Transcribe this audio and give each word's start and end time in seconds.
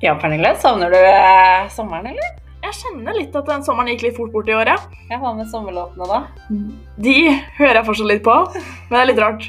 Ja, 0.00 0.14
Pernille, 0.20 0.56
savner 0.60 0.90
du 0.92 0.96
eh, 0.98 1.68
sommeren, 1.72 2.06
eller? 2.10 2.34
Jeg 2.66 2.74
kjenner 2.80 3.14
litt 3.16 3.36
at 3.38 3.46
den 3.48 3.62
sommeren 3.64 3.88
gikk 3.94 4.02
litt 4.04 4.16
fort 4.18 4.32
bort 4.34 4.48
i 4.50 4.56
året. 4.56 4.82
Ja, 5.08 5.16
Hva 5.22 5.30
med 5.38 5.48
sommerlåtene, 5.48 6.08
da? 6.10 6.18
De 7.00 7.14
hører 7.56 7.78
jeg 7.80 7.86
fortsatt 7.86 8.10
litt 8.10 8.24
på, 8.26 8.34
men 8.58 8.92
det 8.92 9.00
er 9.00 9.08
litt 9.12 9.22
rart. 9.22 9.46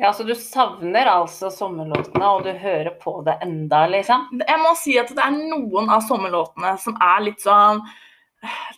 Ja, 0.00 0.14
Så 0.16 0.24
du 0.24 0.32
savner 0.32 1.10
altså 1.12 1.50
sommerlåtene, 1.52 2.24
og 2.24 2.46
du 2.46 2.54
hører 2.56 2.94
på 3.02 3.18
det 3.26 3.36
enda, 3.44 3.82
liksom? 3.92 4.30
Jeg 4.40 4.62
må 4.62 4.72
si 4.80 4.96
at 5.02 5.12
det 5.12 5.20
er 5.20 5.36
noen 5.36 5.92
av 5.92 6.06
sommerlåtene 6.06 6.72
som 6.80 6.96
er 6.96 7.26
litt 7.26 7.44
sånn 7.44 7.82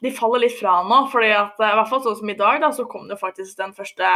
De 0.02 0.11
faller 0.11 0.43
litt 0.43 0.56
fra 0.59 0.80
nå. 0.82 1.04
fordi 1.12 1.30
at, 1.38 1.54
i 1.62 1.70
hvert 1.79 1.93
fall 1.93 2.02
sånn 2.02 2.18
som 2.18 2.34
i 2.34 2.38
dag, 2.40 2.59
da, 2.64 2.72
så 2.74 2.88
kom 2.90 3.06
det 3.06 3.20
faktisk 3.20 3.54
den 3.62 3.70
første, 3.76 4.11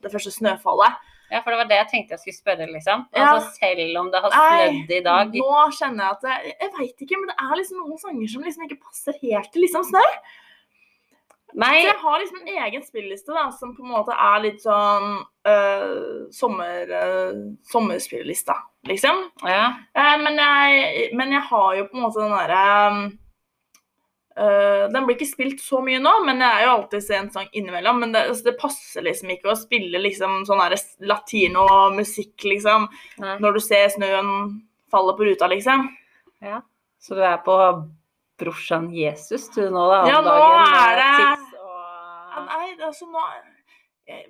det 0.00 0.14
første 0.14 0.32
snøfallet. 0.32 0.96
Ja, 1.28 1.42
for 1.44 1.52
det 1.52 1.60
var 1.60 1.68
det 1.68 1.78
jeg 1.78 1.88
tenkte 1.92 2.16
jeg 2.16 2.22
skulle 2.22 2.38
spørre, 2.38 2.66
liksom. 2.72 3.06
Ja. 3.12 3.30
Altså, 3.34 3.52
Selv 3.58 4.00
om 4.00 4.10
det 4.12 4.20
har 4.24 4.34
snødd 4.34 4.92
i 4.96 5.00
dag. 5.04 5.32
Nå 5.36 5.62
kjenner 5.76 6.04
jeg 6.04 6.16
at 6.16 6.26
det, 6.26 6.52
Jeg 6.54 6.74
veit 6.78 7.06
ikke, 7.06 7.20
men 7.20 7.32
det 7.32 7.38
er 7.44 7.56
liksom 7.60 7.80
noen 7.84 8.02
sanger 8.04 8.34
som 8.34 8.46
liksom 8.46 8.68
ikke 8.68 8.82
passer 8.84 9.18
helt 9.22 9.50
til 9.52 9.66
liksom 9.66 9.84
snø. 9.90 10.04
Nei, 11.56 11.80
Så 11.80 11.86
jeg 11.88 12.00
har 12.02 12.18
liksom 12.20 12.40
en 12.42 12.58
egen 12.64 12.82
spilliste 12.84 13.32
da, 13.32 13.46
som 13.56 13.70
på 13.76 13.84
en 13.84 13.92
måte 13.94 14.12
er 14.12 14.42
litt 14.44 14.58
sånn 14.60 15.06
øh, 15.48 16.26
sommer, 16.34 16.90
øh, 16.92 17.38
sommerspillelista, 17.70 18.58
liksom. 18.90 19.22
ja. 19.48 19.70
Eh, 19.96 20.16
men, 20.20 20.36
jeg, 20.36 21.08
men 21.16 21.32
jeg 21.32 21.46
har 21.48 21.70
jo 21.78 21.86
på 21.88 21.96
en 21.96 22.04
måte 22.04 22.20
den 22.20 22.36
derre 22.36 22.60
øh, 22.90 23.00
Den 24.38 25.04
blir 25.06 25.16
ikke 25.16 25.26
spilt 25.28 25.60
så 25.64 25.80
mye 25.82 25.98
nå, 25.98 26.12
men 26.26 26.38
jeg 26.44 26.60
er 26.60 26.64
jo 26.68 26.74
alltid 26.76 27.10
en 27.16 27.30
sang 27.34 27.48
innimellom. 27.52 27.98
Men 28.04 28.12
det, 28.14 28.22
altså, 28.30 28.44
det 28.50 28.58
passer 28.60 29.02
liksom 29.02 29.32
ikke 29.34 29.50
å 29.50 29.56
spille 29.58 29.98
liksom 30.04 30.44
sånn 30.46 30.60
latinomusikk, 31.10 32.44
liksom, 32.44 32.88
Nei. 33.22 33.36
når 33.42 33.58
du 33.58 33.60
ser 33.64 33.88
snøen 33.94 34.30
falle 34.92 35.14
på 35.18 35.26
ruta, 35.28 35.48
liksom. 35.50 35.88
ja. 36.44 36.60
Så 37.00 37.14
du 37.14 37.20
er 37.22 37.36
på 37.46 37.54
brorsan 38.40 38.88
Jesus 38.90 39.44
du 39.54 39.60
nå, 39.70 39.84
da? 39.90 40.00
Ja, 40.10 40.16
nå 40.22 40.32
er 40.34 40.96
det- 40.98 41.54
og... 41.58 41.76
Ja. 42.34 42.42
Nei, 42.48 42.66
altså 42.86 43.06
nå 43.06 43.22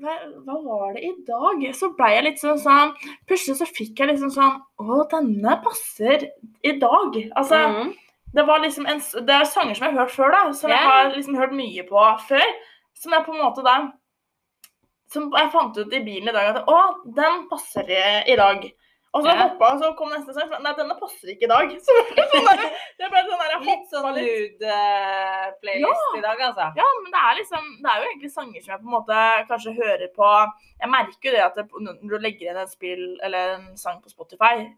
hva, 0.03 0.15
hva 0.45 0.57
var 0.65 0.95
det 0.97 1.05
i 1.07 1.13
dag? 1.25 1.63
Så 1.77 1.93
blei 1.97 2.11
jeg 2.17 2.25
litt 2.25 2.41
sånn 2.43 2.59
sånn 2.59 2.93
Plutselig 3.31 3.57
så 3.61 3.67
fikk 3.71 4.01
jeg 4.03 4.09
liksom 4.11 4.33
sånn 4.35 4.57
Å, 4.83 4.97
denne 5.13 5.55
passer 5.63 6.25
i 6.67 6.73
dag. 6.83 7.15
Altså, 7.37 7.61
Mhm. 7.69 7.93
Det 8.35 8.43
var 8.43 8.59
liksom 8.61 8.87
en 8.87 9.01
Det 9.27 9.35
er 9.35 9.45
sanger 9.45 9.75
som 9.75 9.87
jeg 9.87 9.95
har 9.95 10.01
hørt 10.01 10.17
før, 10.17 10.35
da. 10.35 10.43
Som 10.53 10.71
jeg 10.71 10.91
har 10.91 11.15
liksom 11.15 11.39
hørt 11.39 11.55
mye 11.57 11.85
på 11.89 12.09
før. 12.29 12.51
Som 12.99 13.15
jeg 13.15 13.25
på 13.25 13.35
en 13.35 13.45
måte 13.45 13.65
da 13.65 13.79
Som 15.13 15.31
jeg 15.33 15.53
fant 15.55 15.79
ut 15.79 15.95
i 15.95 16.05
bilen 16.05 16.29
i 16.29 16.37
dag 16.37 16.53
at 16.53 16.69
Å, 16.69 16.83
den 17.17 17.47
passer 17.51 17.89
i, 17.89 18.37
dag. 18.37 18.67
Og 19.17 19.23
så 19.25 19.31
yeah. 19.31 19.39
hoppa 19.41 19.71
og 19.73 19.79
så 19.81 19.89
kom 19.97 20.11
neste 20.13 20.35
sang. 20.37 20.51
så, 20.51 20.59
Nei, 20.61 20.75
denne 20.77 20.97
passer 20.99 21.31
ikke 21.33 21.47
i 21.47 21.51
dag. 21.51 21.71
Så 21.87 21.95
sånn 22.35 22.45
der, 22.45 22.65
det 23.01 23.09
ble 23.09 23.23
sånn 23.25 23.41
der, 23.41 23.55
jeg 23.55 23.63
Litt 23.65 23.87
sånn 23.89 24.05
hoppet 24.05 24.19
litt. 24.19 24.59
nude-playlist 24.59 26.19
i 26.19 26.25
dag, 26.27 26.43
altså. 26.51 26.67
Ja, 26.77 26.89
men 26.99 27.15
det 27.15 27.23
er 27.23 27.39
liksom 27.39 27.71
Det 27.79 27.93
er 27.93 28.03
jo 28.03 28.11
egentlig 28.11 28.33
sanger 28.35 28.67
som 28.67 28.75
jeg 28.75 28.83
på 28.83 28.91
en 28.91 28.97
måte 28.99 29.23
kanskje 29.49 29.75
hører 29.79 30.13
på 30.19 30.35
Jeg 30.83 30.93
merker 30.93 31.31
jo 31.31 31.35
det 31.39 31.47
at 31.47 31.57
det, 31.57 31.65
når 31.87 32.13
du 32.13 32.27
legger 32.27 32.53
inn 32.53 32.61
et 32.61 32.75
spill 32.75 33.07
eller 33.25 33.55
en 33.57 33.67
sang 33.81 34.05
på 34.05 34.13
Spotify, 34.13 34.69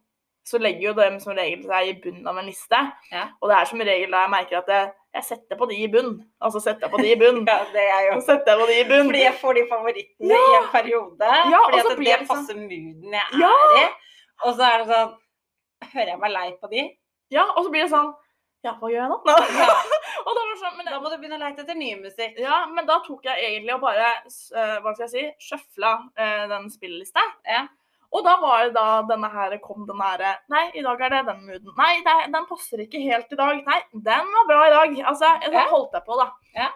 så 0.45 0.59
legger 0.59 0.89
jo 0.89 0.93
dem 0.97 1.19
som 1.21 1.35
regel 1.37 1.63
seg 1.69 1.89
i 1.89 1.95
bunnen 2.03 2.27
av 2.27 2.39
en 2.41 2.47
liste. 2.49 2.79
Ja. 3.13 3.27
Og 3.41 3.51
det 3.51 3.57
er 3.59 3.65
som 3.71 3.81
regel 3.81 4.11
da 4.11 4.23
jeg 4.25 4.31
merker 4.33 4.59
at 4.63 4.71
jeg, 4.73 4.93
jeg 5.15 5.25
setter 5.27 5.59
på 5.61 5.67
de 5.71 5.77
i 5.85 5.89
bunn. 5.93 6.15
Altså 6.43 6.61
setter 6.65 6.87
jeg 6.87 6.91
på 6.95 7.01
de 7.03 7.11
i 7.13 7.19
bunn. 7.21 7.43
Ja, 7.51 7.59
det 7.75 7.85
er 7.97 8.07
jo 8.09 8.21
setter 8.25 8.55
jeg 8.55 8.61
på 8.63 8.69
de 8.71 8.79
i 8.81 8.87
bunn. 8.89 9.11
Fordi 9.11 9.23
jeg 9.27 9.35
får 9.43 9.59
de 9.59 9.65
favorittene 9.71 10.31
Ja. 10.33 10.41
i 10.41 10.57
en 10.63 10.71
periode. 10.73 11.31
Ja, 11.53 11.61
fordi 11.67 11.81
at 11.83 11.91
det 11.91 11.99
liksom- 12.07 12.31
passer 12.33 12.57
mooden 12.57 13.19
jeg 13.19 13.41
Ja. 13.45 13.53
er 13.53 13.77
i. 13.83 13.87
Og 14.47 14.55
så 14.57 14.63
er 14.73 14.79
det 14.79 14.89
sånn 14.95 15.17
Hører 15.93 16.11
jeg 16.13 16.19
meg 16.21 16.31
lei 16.33 16.49
på 16.63 16.69
de? 16.71 16.83
Ja, 17.33 17.45
og 17.57 17.65
så 17.65 17.71
blir 17.73 17.83
det 17.87 17.91
sånn 17.93 18.11
Ja, 18.65 18.75
hva 18.77 18.89
gjør 18.93 19.01
jeg 19.01 19.09
nå? 19.09 19.17
og 20.27 20.33
da 20.37 20.43
var 20.45 20.57
sånn, 20.61 20.77
men, 20.77 20.87
Da 20.91 20.99
må 21.01 21.09
du 21.11 21.17
begynne 21.17 21.39
å 21.39 21.41
leite 21.45 21.63
etter 21.65 21.75
ny 21.79 21.95
musikk. 21.97 22.37
ja, 22.39 22.67
men 22.67 22.85
da 22.87 22.99
tok 23.07 23.25
jeg 23.25 23.45
egentlig 23.47 23.75
og 23.75 23.81
bare 23.81 24.09
eh, 24.27 24.81
Hva 24.85 24.93
skal 24.95 25.07
jeg 25.07 25.13
si? 25.15 25.23
Sjøfla 25.49 25.93
eh, 26.17 26.47
den 26.49 26.69
spillelista. 26.71 27.21
Ja. 27.49 27.67
Og 28.11 28.25
da 28.27 28.35
var 28.43 28.65
det 28.67 28.75
da 28.75 28.87
denne 29.07 29.29
her 29.31 29.53
kom 29.63 29.85
den 29.87 30.01
derre 30.03 30.33
Nei, 30.51 30.65
i 30.75 30.83
dag 30.83 31.03
er 31.07 31.13
det 31.15 31.21
den 31.29 31.45
mooden. 31.47 31.75
Nei, 31.79 31.93
det, 32.07 32.17
den 32.35 32.47
passer 32.49 32.83
ikke 32.83 33.03
helt 33.05 33.31
i 33.31 33.39
dag. 33.39 33.61
Nei, 33.67 33.81
den 33.93 34.33
var 34.35 34.49
bra 34.49 34.63
i 34.67 34.73
dag. 34.75 34.97
Altså, 35.13 35.31
da 35.45 35.63
så 35.63 35.75
holdt 35.77 35.95
jeg 35.95 36.07
på, 36.09 36.19
da. 36.19 36.27
Ja. 36.57 36.71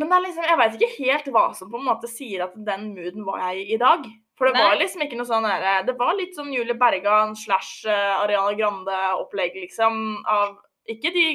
Men 0.00 0.10
det 0.10 0.16
er 0.16 0.24
liksom, 0.26 0.48
jeg 0.48 0.58
veit 0.58 0.76
ikke 0.78 1.04
helt 1.04 1.30
hva 1.36 1.44
som 1.54 1.70
på 1.70 1.78
en 1.78 1.86
måte 1.86 2.10
sier 2.10 2.46
at 2.48 2.58
den 2.66 2.90
mooden 2.96 3.26
var 3.28 3.44
jeg 3.44 3.62
i 3.62 3.74
i 3.76 3.80
dag. 3.80 4.06
For 4.38 4.48
det 4.48 4.56
Nei. 4.56 4.64
var 4.64 4.78
liksom 4.80 5.04
ikke 5.04 5.18
noe 5.20 5.28
sånn 5.28 5.46
der, 5.46 5.84
Det 5.86 5.94
var 6.00 6.16
litt 6.18 6.34
sånn 6.34 6.50
Julie 6.50 6.74
Bergan 6.78 7.36
slash 7.38 7.86
eh, 7.86 8.14
Ariana 8.16 8.56
Grande-opplegg, 8.58 9.60
liksom. 9.66 10.00
Av 10.26 10.56
ikke 10.90 11.12
de 11.14 11.26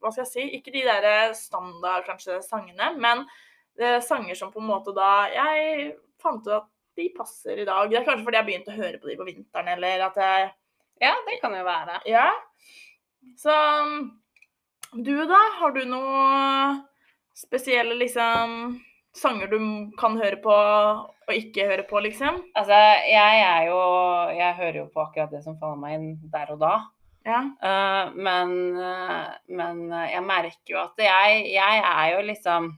Hva 0.00 0.10
skal 0.10 0.24
jeg 0.24 0.30
si? 0.32 0.44
Ikke 0.56 0.72
de 0.74 0.86
der 0.86 1.34
standard 1.36 2.06
kanskje 2.08 2.40
sangene, 2.46 2.94
men 2.96 3.26
eh, 3.78 4.00
sanger 4.02 4.38
som 4.38 4.50
på 4.54 4.62
en 4.62 4.70
måte 4.70 4.94
da 4.96 5.28
Jeg 5.34 5.92
fant 6.22 6.46
ut 6.46 6.54
at 6.62 6.71
de 6.96 7.08
passer 7.16 7.62
i 7.62 7.66
dag. 7.68 7.90
Det 7.90 8.00
er 8.00 8.06
kanskje 8.06 8.26
fordi 8.26 8.40
jeg 8.40 8.48
begynte 8.48 8.74
å 8.74 8.78
høre 8.80 9.00
på 9.00 9.10
de 9.10 9.18
på 9.20 9.28
vinteren, 9.28 9.72
eller 9.76 10.06
at 10.08 10.20
jeg 10.22 10.50
Ja, 11.02 11.16
det 11.26 11.40
kan 11.42 11.54
jo 11.56 11.64
være. 11.66 11.98
Ja. 12.06 12.28
Så 13.40 13.54
du, 14.92 15.14
da? 15.26 15.40
Har 15.58 15.72
du 15.74 15.82
noe 15.88 16.22
spesielle 17.34 17.96
liksom 17.98 18.76
sanger 19.16 19.50
du 19.50 19.58
kan 19.98 20.16
høre 20.20 20.38
på 20.40 20.52
og 20.52 21.32
ikke 21.34 21.66
høre 21.68 21.84
på, 21.88 22.00
liksom? 22.04 22.42
Altså, 22.58 22.78
jeg 23.08 23.44
er 23.44 23.68
jo 23.70 23.78
Jeg 24.36 24.58
hører 24.60 24.78
jo 24.82 24.88
på 24.92 25.04
akkurat 25.06 25.32
det 25.32 25.42
som 25.44 25.58
faller 25.60 25.80
meg 25.80 25.98
inn 25.98 26.10
der 26.32 26.52
og 26.54 26.60
da. 26.62 26.74
Ja. 27.22 27.40
Uh, 27.62 28.14
men, 28.18 28.54
eh, 28.82 29.26
men 29.54 29.82
eh, 29.92 30.08
jeg 30.10 30.24
merker 30.26 30.72
jo 30.74 30.80
at 30.80 30.98
jeg, 30.98 31.44
jeg 31.54 31.82
er 31.86 32.08
jo 32.16 32.24
liksom 32.26 32.72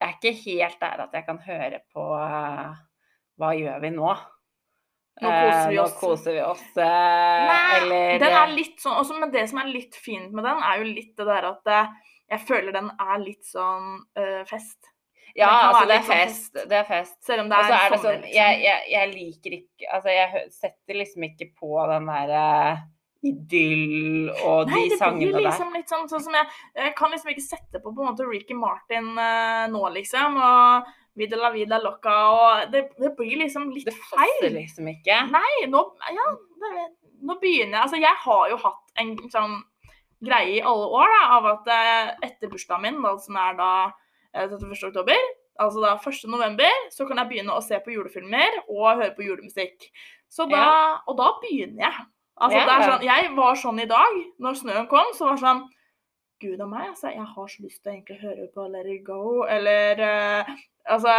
Jeg 0.00 0.08
er 0.08 0.16
ikke 0.16 0.32
helt 0.44 0.80
der 0.80 1.04
at 1.06 1.12
jeg 1.16 1.26
kan 1.26 1.38
høre 1.46 1.78
på 1.94 2.06
eh, 2.20 2.72
Hva 3.40 3.52
gjør 3.56 3.80
vi 3.84 3.90
nå? 3.96 4.10
Nå 5.16 5.30
koser 5.32 5.70
vi 5.70 5.76
Eh, 5.76 5.82
oss. 5.82 5.94
Nå 5.94 6.00
koser 6.00 6.34
vi 6.36 6.42
oss. 6.44 6.66
eh, 6.76 7.46
Nei, 7.48 7.78
eller 7.80 8.18
den 8.20 8.34
er 8.42 8.50
litt 8.52 8.82
sånn 8.82 8.98
også, 9.00 9.16
Men 9.20 9.30
det 9.32 9.46
som 9.48 9.62
er 9.62 9.70
litt 9.72 9.96
fint 9.96 10.32
med 10.36 10.44
den, 10.44 10.60
er 10.60 10.82
jo 10.82 10.90
litt 10.90 11.14
det 11.16 11.26
der 11.30 11.48
at 11.54 11.72
jeg 12.26 12.42
føler 12.48 12.74
den 12.74 12.90
er 13.00 13.18
litt 13.22 13.44
sånn 13.46 14.00
eh, 14.18 14.42
fest. 14.50 14.90
Ja, 15.36 15.48
altså 15.68 15.84
det 15.88 15.96
er 16.00 16.04
fest. 16.04 16.50
sånn 16.50 16.60
fest. 16.62 16.68
Det 16.70 16.76
er 16.80 16.86
fest. 16.88 17.16
Selv 17.24 17.42
om 17.44 17.48
det 17.52 17.56
er, 17.60 17.70
er 17.70 17.88
sommer, 17.92 18.02
sånn 18.02 18.20
liksom. 18.24 18.36
jeg, 18.36 18.60
jeg, 18.64 18.84
jeg 18.92 19.10
liker 19.12 19.56
ikke 19.60 19.90
Altså, 19.92 20.12
jeg 20.16 20.44
setter 20.56 20.98
liksom 21.00 21.26
ikke 21.28 21.48
på 21.60 21.72
den 21.92 22.06
derre 22.08 22.44
idyll 23.30 24.30
og 24.46 24.70
Nei, 24.70 24.82
de 24.88 24.96
det 24.96 24.98
blir 25.00 25.18
blir 25.18 25.32
der. 25.36 25.44
liksom 25.48 25.72
litt 25.76 25.90
sånn, 25.92 26.06
sånn 26.10 26.24
som 26.26 26.36
jeg, 26.38 26.48
jeg 26.78 26.94
kan 26.98 27.12
liksom 27.14 27.32
ikke 27.32 27.44
sette 27.46 27.80
på 27.82 27.92
på 27.92 28.04
en 28.04 28.10
måte 28.12 28.26
Ricky 28.28 28.56
Martin 28.58 29.12
eh, 29.18 29.66
nå, 29.72 29.82
liksom. 29.96 30.38
Og 30.42 30.94
Vida 31.16 31.38
la 31.40 31.48
vida 31.48 31.78
loca 31.80 32.14
og 32.28 32.66
det, 32.74 32.82
det 33.00 33.14
blir 33.16 33.38
liksom 33.40 33.70
litt 33.72 33.86
feil. 33.88 33.94
Det 33.94 34.02
passer 34.10 34.42
feil. 34.42 34.52
liksom 34.58 34.88
ikke. 34.90 35.14
Nei, 35.32 35.52
nå, 35.72 35.80
ja, 36.12 36.26
det, 36.60 36.72
nå 37.24 37.38
begynner 37.40 37.78
jeg 37.78 37.84
Altså, 37.86 38.00
jeg 38.02 38.18
har 38.26 38.50
jo 38.52 38.58
hatt 38.60 39.00
en 39.00 39.14
sånn 39.32 39.54
greie 40.26 40.58
i 40.58 40.60
alle 40.60 40.90
år 40.98 41.14
da, 41.14 41.22
av 41.38 41.48
at 41.54 41.70
eh, 41.72 42.10
etter 42.28 42.52
bursdagen 42.52 42.84
min, 42.84 43.00
da, 43.04 43.14
som 43.24 43.38
er 43.40 43.56
da 43.56 43.70
eh, 44.34 44.44
31. 44.44 44.76
oktober, 44.90 45.24
altså 45.64 45.86
da 45.86 45.94
1. 45.96 46.20
november, 46.34 46.76
så 46.92 47.08
kan 47.08 47.22
jeg 47.22 47.30
begynne 47.32 47.56
å 47.56 47.64
se 47.64 47.80
på 47.80 47.96
julefilmer 47.96 48.60
og 48.66 48.84
høre 49.00 49.14
på 49.16 49.24
julemusikk. 49.24 49.88
Så 50.28 50.44
da, 50.50 50.66
Og 51.08 51.16
da 51.16 51.30
begynner 51.40 51.86
jeg. 51.86 52.06
Altså, 52.36 52.58
Ja, 52.58 52.64
det 52.68 52.72
er 52.74 52.82
ja. 52.82 52.88
sånn, 52.90 53.04
jeg 53.06 53.28
var 53.36 53.54
sånn 53.56 53.80
i 53.80 53.88
dag, 53.88 54.16
når 54.44 54.58
snøen 54.60 54.88
kom, 54.90 55.12
så 55.16 55.28
var 55.28 55.38
det 55.38 55.44
sånn 55.46 55.62
Gud 56.44 56.60
a 56.60 56.66
meg, 56.68 56.90
altså, 56.90 57.08
jeg 57.08 57.24
har 57.24 57.46
så 57.48 57.62
lyst 57.64 57.78
til 57.80 57.88
å 57.88 57.94
egentlig 57.94 58.18
høre 58.20 58.48
på 58.52 58.66
Let 58.68 58.88
it 58.92 59.04
go, 59.06 59.20
eller 59.48 60.02
uh, 60.04 60.50
altså, 60.92 61.14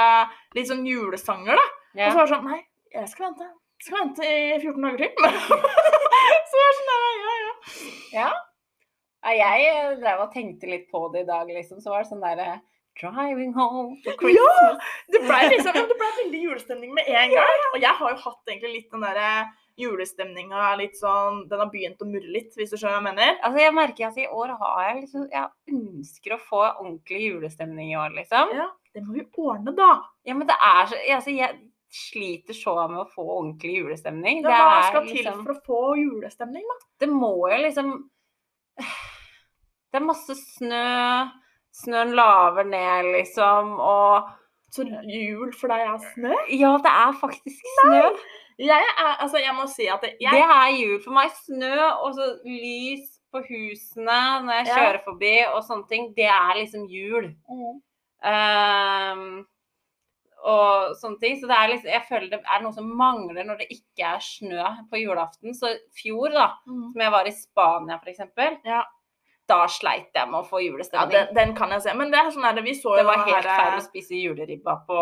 litt 0.53 0.69
sånn 0.69 0.85
julesanger, 0.85 1.57
da. 1.57 1.63
Og 1.97 2.11
så 2.11 2.19
var 2.19 2.27
det 2.27 2.33
sånn 2.35 2.45
Nei, 2.51 2.59
jeg 2.93 3.09
skal 3.09 3.31
vente. 3.31 3.47
Jeg 3.77 3.87
skal 3.87 4.03
vente 4.03 4.29
i 4.29 4.59
14 4.61 4.85
dager 4.85 5.01
til. 5.01 5.25
så 6.51 6.61
var 6.61 6.69
det 6.69 6.77
sånn, 6.77 6.93
ja, 6.93 7.01
ja, 7.01 7.33
ja. 7.41 7.55
Ja. 8.13 8.29
Ja, 9.27 9.33
Jeg 9.33 9.67
eh, 9.73 9.93
drev 9.99 10.21
og 10.23 10.33
tenkte 10.33 10.69
litt 10.69 10.85
på 10.93 11.01
det 11.13 11.25
i 11.25 11.27
dag, 11.27 11.49
liksom. 11.49 11.81
Så 11.81 11.91
var 11.91 12.05
det 12.05 12.11
sånn 12.11 12.23
derre 12.23 12.59
Driving 12.97 13.51
home 13.53 13.97
for 14.01 14.17
Christmas. 14.17 14.93
Det 15.13 15.19
ble 15.21 15.41
liksom, 15.51 15.75
det 15.75 15.97
ble 15.99 16.07
veldig 16.23 16.39
julestemning 16.45 16.93
med 16.95 17.09
en 17.09 17.33
gang. 17.33 17.65
Og 17.73 17.81
jeg 17.83 17.93
har 17.99 18.13
jo 18.13 18.21
hatt 18.23 18.49
egentlig 18.49 18.71
litt 18.73 18.93
den 18.93 19.05
derre 19.05 19.27
julestemninga 19.77 20.71
litt 20.79 20.97
sånn 20.97 21.43
Den 21.49 21.61
har 21.61 21.69
begynt 21.71 22.01
å 22.01 22.07
murre 22.09 22.33
litt, 22.33 22.55
hvis 22.57 22.71
du 22.73 22.77
skjønner 22.77 22.97
hva 22.97 23.01
jeg 23.01 23.07
mener. 23.07 23.39
Altså, 23.41 23.61
jeg 23.61 23.75
merker 23.77 24.07
at 24.09 24.19
i 24.21 24.27
år 24.27 24.53
har 24.59 24.83
jeg 24.87 24.99
liksom 25.03 25.27
Jeg 25.31 25.77
ønsker 25.77 26.35
å 26.35 26.41
få 26.41 26.61
ordentlig 26.65 27.23
julestemning 27.27 27.91
i 27.93 27.97
år, 27.99 28.13
liksom. 28.17 28.53
Ja, 28.57 28.67
det 28.93 29.05
må 29.05 29.17
vi 29.17 29.25
ordne, 29.37 29.73
da. 29.77 29.91
Ja, 30.27 30.35
men 30.37 30.49
det 30.49 30.57
er 30.57 30.91
så 30.91 31.01
Altså, 31.17 31.35
jeg 31.35 31.59
sliter 31.97 32.53
så 32.57 32.73
med 32.91 32.99
å 32.99 33.07
få 33.07 33.23
ordentlig 33.23 33.77
julestemning. 33.77 34.41
Ja, 34.43 34.49
Det 34.49 34.55
hva 34.57 34.71
er 34.77 34.87
skal 34.89 35.05
til 35.07 35.15
liksom 35.21 35.43
for 35.45 35.53
å 35.53 35.61
få 35.69 35.81
julestemning, 36.01 36.65
da? 36.67 36.79
Det 36.99 37.09
må 37.11 37.31
jo 37.51 37.61
liksom 37.63 37.93
Det 38.77 40.01
er 40.01 40.03
masse 40.05 40.35
snø. 40.35 41.29
Snøen 41.77 42.15
laver 42.17 42.65
ned, 42.65 43.11
liksom, 43.13 43.75
og 43.79 44.33
Så 44.73 44.83
jul 45.07 45.53
for 45.55 45.71
deg 45.71 45.85
er 45.87 46.01
snø? 46.11 46.33
Ja, 46.51 46.73
det 46.83 46.91
er 46.91 47.13
faktisk 47.21 47.69
snø. 47.77 48.01
Jeg 48.57 48.83
er, 48.97 49.15
altså 49.21 49.37
jeg 49.37 49.53
må 49.53 49.67
si 49.69 49.85
at 49.87 50.01
jeg, 50.01 50.31
Det 50.33 50.41
er 50.41 50.71
jul 50.73 51.01
for 51.03 51.11
meg. 51.13 51.29
Snø 51.45 51.75
og 52.01 52.15
så 52.17 52.39
lys 52.45 53.19
på 53.33 53.43
husene 53.45 54.17
når 54.45 54.53
jeg 54.63 54.67
Ja. 54.67 54.75
kjører 54.79 55.03
forbi 55.03 55.35
og 55.53 55.61
sånne 55.63 55.87
ting. 55.89 56.13
Det 56.15 56.25
er 56.25 56.55
liksom 56.57 56.87
jul. 56.89 57.35
Ehm, 58.25 59.45
og 60.47 60.95
sånne 61.01 61.19
ting. 61.21 61.37
Så 61.39 61.47
det 61.49 61.57
er 61.57 61.69
liksom, 61.73 61.91
jeg 61.91 62.05
føler 62.09 62.29
det 62.31 62.39
er 62.45 62.61
noe 62.63 62.73
som 62.73 62.89
mangler 62.97 63.45
når 63.45 63.57
det 63.61 63.67
ikke 63.77 64.05
er 64.15 64.19
snø 64.23 64.63
på 64.91 65.01
julaften. 65.03 65.53
Så 65.53 65.75
fjor, 65.97 66.31
da, 66.33 66.47
Mm. 66.67 66.91
som 66.93 67.01
jeg 67.01 67.11
var 67.11 67.25
i 67.27 67.31
Spania 67.31 67.99
f.eks., 68.03 68.19
Ja. 68.65 68.83
Da 69.47 69.59
sleit 69.71 70.15
jeg 70.15 70.27
med 70.29 70.41
å 70.41 70.47
få 70.47 70.59
Ja, 70.59 70.65
julestemning. 70.71 71.13
den, 71.13 71.29
den 71.35 71.53
kan 71.55 71.71
jeg 71.71 71.83
se. 71.85 71.93
Men 71.95 72.11
det 72.11 72.19
er 72.19 72.31
sånn 72.35 72.47
der, 72.47 72.59
vi 72.65 72.73
så 72.75 72.95
det 72.97 73.05
jo 73.05 73.09
var 73.09 73.23
helt 73.27 73.47
feil 73.47 73.77
å 73.77 73.85
spise 73.85 74.19
juleribba 74.19 74.73
på 74.87 74.97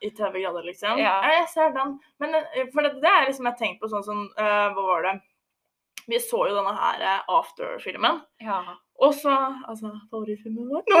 i 0.00 0.10
30 0.10 0.38
grader, 0.40 0.64
liksom. 0.68 1.00
Ja. 1.02 1.18
jeg 1.36 1.50
ser 1.52 1.74
den. 1.76 1.98
Men 2.22 2.38
eh, 2.40 2.64
for 2.72 2.86
det, 2.86 2.94
det 3.02 3.10
er 3.12 3.28
liksom 3.28 3.50
jeg 3.50 3.60
tenkt 3.60 3.82
på 3.82 3.90
sånn 3.92 4.06
som 4.06 4.24
uh, 4.38 4.68
Hva 4.72 4.86
var 4.88 5.06
det? 5.08 5.14
Vi 6.08 6.18
så 6.18 6.40
jo 6.48 6.56
denne 6.56 6.72
her 6.74 7.04
eh, 7.06 7.28
After-filmen. 7.30 8.22
Ja. 8.42 8.62
Og 9.02 9.14
så 9.14 9.34
Altså, 9.68 9.92
favorittfilmen 10.10 10.66
vår? 10.72 10.82
Nå! 10.92 10.98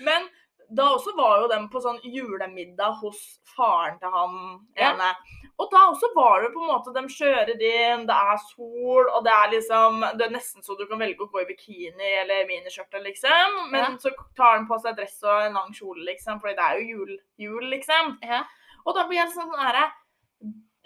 Men 0.06 0.26
da 0.70 0.88
også 0.96 1.12
var 1.16 1.40
jo 1.42 1.48
dem 1.48 1.68
på 1.70 1.80
sånn 1.80 2.00
julemiddag 2.02 2.96
hos 3.02 3.40
faren 3.56 3.98
til 4.00 4.10
han 4.10 4.32
Ja. 4.76 5.12
Og 5.58 5.70
da 5.72 5.86
også 5.88 6.10
var 6.14 6.42
det 6.42 6.50
på 6.52 6.60
en 6.60 6.68
måte 6.68 6.92
De 6.92 7.02
kjører 7.08 7.54
inn, 7.54 8.06
det 8.06 8.16
er 8.16 8.36
sol, 8.50 9.06
og 9.08 9.22
det 9.24 9.32
er 9.32 9.52
liksom 9.54 10.00
Det 10.18 10.26
er 10.26 10.34
nesten 10.34 10.62
så 10.62 10.76
du 10.76 10.86
kan 10.86 10.98
velge 10.98 11.22
å 11.24 11.30
gå 11.30 11.40
i 11.42 11.46
bikini 11.48 12.10
eller 12.22 12.46
miniskjørte, 12.50 13.00
liksom. 13.02 13.70
Men 13.70 13.80
Ja. 13.92 13.96
så 13.98 14.10
tar 14.36 14.56
han 14.58 14.66
på 14.66 14.78
seg 14.82 14.96
dress 14.96 15.22
og 15.22 15.46
en 15.46 15.54
lang 15.54 15.72
kjole, 15.72 16.04
liksom, 16.04 16.40
fordi 16.40 16.56
det 16.56 16.64
er 16.64 16.80
jo 16.80 16.96
jul, 16.96 17.18
jul 17.38 17.70
liksom. 17.70 18.18
ja. 18.22 18.42
Og 18.86 18.94
da 18.94 19.06
blir 19.06 19.16
jeg 19.22 19.28
sånn 19.32 19.50
sånn 19.50 19.64
herre 19.64 19.92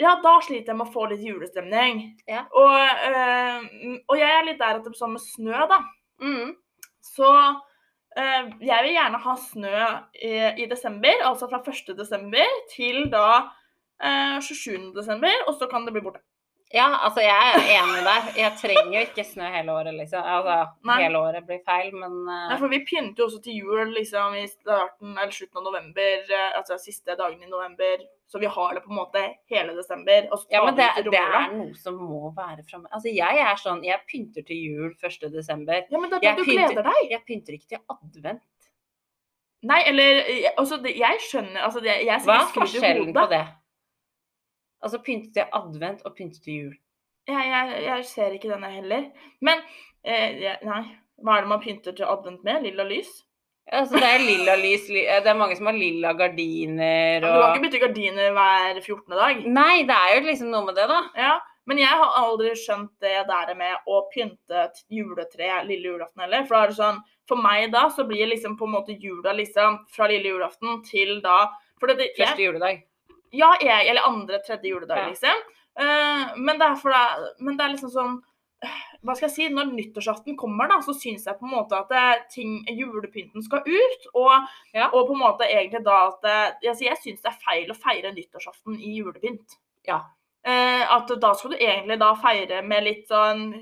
Ja, 0.00 0.14
da 0.22 0.38
sliter 0.40 0.72
jeg 0.72 0.76
med 0.76 0.86
å 0.86 0.92
få 0.92 1.08
litt 1.10 1.20
julestemning. 1.20 1.98
Ja. 2.26 2.46
Og, 2.56 2.78
øh, 3.10 3.98
og 4.08 4.16
jeg 4.16 4.30
er 4.30 4.44
litt 4.46 4.58
der 4.58 4.76
at 4.78 4.84
det 4.84 4.94
er 4.94 4.96
sånn 4.96 5.12
med 5.12 5.20
snø, 5.20 5.66
da. 5.68 5.80
Mm. 6.22 6.54
Så 7.04 7.28
jeg 8.16 8.84
vil 8.84 8.94
gjerne 8.96 9.20
ha 9.22 9.36
snø 9.38 9.76
i, 10.18 10.32
i 10.64 10.66
desember, 10.70 11.22
altså 11.28 11.46
fra 11.50 11.60
1. 11.62 11.92
desember 11.98 12.56
til 12.72 13.04
da 13.12 13.26
eh, 14.02 14.40
27. 14.42 14.90
desember, 14.96 15.46
og 15.46 15.54
så 15.58 15.68
kan 15.70 15.86
det 15.86 15.94
bli 15.94 16.02
borte. 16.04 16.24
Ja, 16.70 16.86
altså 17.02 17.22
jeg 17.24 17.34
er 17.34 17.64
enig 17.80 18.02
der. 18.06 18.26
Jeg 18.38 18.54
trenger 18.60 18.92
jo 18.94 19.00
ikke 19.02 19.24
snø 19.26 19.48
hele 19.50 19.72
året, 19.74 19.94
liksom. 19.96 20.22
Altså, 20.22 20.58
Nei. 20.86 20.98
hele 21.02 21.18
året 21.18 21.46
blir 21.48 21.58
feil, 21.66 21.88
men 21.96 22.12
uh... 22.28 22.44
Nei, 22.52 22.58
for 22.60 22.70
vi 22.70 22.78
pynter 22.86 23.24
jo 23.24 23.26
også 23.26 23.40
til 23.42 23.56
jul 23.58 23.90
liksom 23.96 24.36
i 24.38 24.44
starten 24.46 25.16
eller 25.16 25.34
slutten 25.34 25.58
av 25.58 25.66
november, 25.66 26.30
eh, 26.30 26.52
altså 26.60 26.78
siste 26.78 27.16
dagen 27.18 27.42
i 27.42 27.50
november, 27.50 28.04
så 28.30 28.38
vi 28.38 28.46
har 28.54 28.78
det 28.78 28.84
på 28.84 28.94
en 28.94 29.00
måte 29.00 29.24
hele 29.50 29.74
desember. 29.74 30.30
Ja, 30.54 30.62
men 30.62 30.78
det, 30.78 30.86
det 31.10 31.18
er 31.18 31.50
noe 31.56 31.74
som 31.74 31.98
må 31.98 32.30
være 32.38 32.62
framme. 32.62 32.86
Altså, 32.94 33.10
jeg 33.10 33.42
er 33.42 33.58
sånn 33.58 33.82
Jeg 33.88 34.06
pynter 34.06 34.46
til 34.46 34.62
jul 34.70 34.92
1. 34.94 35.26
desember. 35.34 35.82
Ja, 35.90 35.98
men 35.98 36.12
det 36.12 36.20
er 36.20 36.28
da 36.28 36.36
du 36.38 36.44
pynter- 36.46 36.70
gleder 36.70 36.86
deg. 36.92 37.00
Jeg 37.16 37.26
pynter 37.26 37.58
ikke 37.58 37.72
til 37.74 37.82
advent. 37.96 38.46
Nei, 39.66 39.82
eller 39.90 40.22
eh, 40.22 40.52
altså, 40.54 40.78
jeg 40.86 41.18
skjønner 41.26 41.66
altså, 41.66 41.82
jeg, 41.84 42.06
jeg 42.06 42.22
Hva 42.30 42.44
er 42.44 42.54
forskjellen 42.54 43.10
på 43.18 43.26
det? 43.34 43.42
Altså 44.82 45.00
pynte 45.04 45.32
til 45.36 45.44
advent 45.52 46.02
og 46.08 46.14
pynte 46.16 46.40
til 46.44 46.54
jul. 46.54 46.76
Jeg, 47.28 47.46
jeg, 47.52 47.82
jeg 47.84 48.04
ser 48.08 48.32
ikke 48.36 48.48
denne 48.50 48.70
heller. 48.72 49.10
Men 49.44 49.60
eh, 50.04 50.56
nei. 50.66 50.84
Hva 51.20 51.34
er 51.36 51.44
det 51.44 51.50
man 51.50 51.60
pynter 51.60 51.92
til 51.92 52.08
advent 52.08 52.40
med? 52.46 52.62
Lilla 52.64 52.86
lys? 52.88 53.10
Ja, 53.68 53.82
Altså, 53.82 54.00
det 54.00 54.08
er 54.08 54.22
lilla 54.24 54.54
lys 54.58 54.86
li- 54.90 55.04
Det 55.04 55.28
er 55.30 55.36
mange 55.38 55.54
som 55.58 55.68
har 55.68 55.76
lilla 55.76 56.14
gardiner 56.18 57.20
Du 57.22 57.26
kan 57.28 57.52
ikke 57.52 57.62
bytte 57.66 57.80
gardiner 57.84 58.32
hver 58.34 58.80
14. 58.80 59.14
dag. 59.18 59.44
Nei, 59.46 59.82
det 59.86 59.94
er 59.98 60.14
jo 60.16 60.24
liksom 60.26 60.50
noe 60.50 60.64
med 60.66 60.74
det, 60.80 60.88
da. 60.90 61.02
Ja, 61.20 61.34
men 61.70 61.78
jeg 61.78 61.92
har 62.00 62.16
aldri 62.18 62.50
skjønt 62.58 62.90
det 63.04 63.12
der 63.28 63.52
med 63.54 63.86
å 63.86 64.00
pynte 64.10 64.64
et 64.64 64.80
juletre 64.90 65.60
lille 65.68 65.92
julaften 65.92 66.24
heller. 66.24 66.48
For 66.48 66.56
da 66.56 66.62
er 66.64 66.72
det 66.72 66.78
sånn, 66.80 66.98
for 67.30 67.44
meg 67.44 67.68
da 67.76 67.84
så 67.94 68.08
blir 68.08 68.26
liksom 68.32 68.56
på 68.58 68.66
en 68.66 68.74
måte 68.74 68.96
jula 68.98 69.36
liksom 69.38 69.82
fra 69.94 70.08
lille 70.10 70.32
julaften 70.32 70.80
til 70.88 71.20
da 71.22 71.42
for 71.78 71.92
det, 71.92 72.00
det, 72.00 72.08
Første 72.18 72.42
juledag. 72.48 72.82
Ja, 73.32 73.52
jeg, 73.62 73.86
eller 73.90 74.06
andre, 74.08 74.40
tredje 74.46 74.72
juledag, 74.72 74.98
Ja. 75.04 75.08
liksom. 75.08 75.42
Uh, 75.80 76.36
men, 76.36 76.58
det 76.58 76.66
er 76.66 77.26
men 77.38 77.56
det 77.56 77.64
er 77.64 77.70
liksom 77.72 77.90
sånn 77.94 78.16
eh, 78.64 78.78
Hva 79.06 79.14
skal 79.16 79.28
jeg 79.28 79.34
si? 79.36 79.48
Når 79.54 79.70
nyttårsaften 79.70 80.36
kommer, 80.36 80.68
da, 80.68 80.80
så 80.84 80.92
syns 80.92 81.24
jeg 81.24 81.38
på 81.38 81.46
en 81.46 81.54
måte 81.54 81.78
at 81.78 82.26
ting, 82.34 82.64
julepynten 82.68 83.42
skal 83.42 83.60
ut. 83.64 84.08
Og, 84.14 84.48
Ja. 84.74 84.90
og 84.92 85.06
på 85.08 85.14
en 85.14 85.22
måte 85.22 85.46
egentlig 85.46 85.84
da 85.84 86.08
at 86.08 86.58
Jeg, 86.62 86.76
jeg 86.80 86.96
syns 86.98 87.22
det 87.22 87.30
er 87.30 87.38
feil 87.44 87.70
å 87.70 87.78
feire 87.78 88.12
nyttårsaften 88.12 88.76
i 88.80 88.98
julepynt. 88.98 89.56
Ja. 89.86 90.02
Eh, 90.44 90.84
at 90.92 91.08
da 91.20 91.32
skal 91.36 91.50
du 91.52 91.56
egentlig 91.60 91.98
da 92.00 92.14
feire 92.16 92.62
med 92.64 92.84
litt 92.84 93.08
sånn 93.08 93.52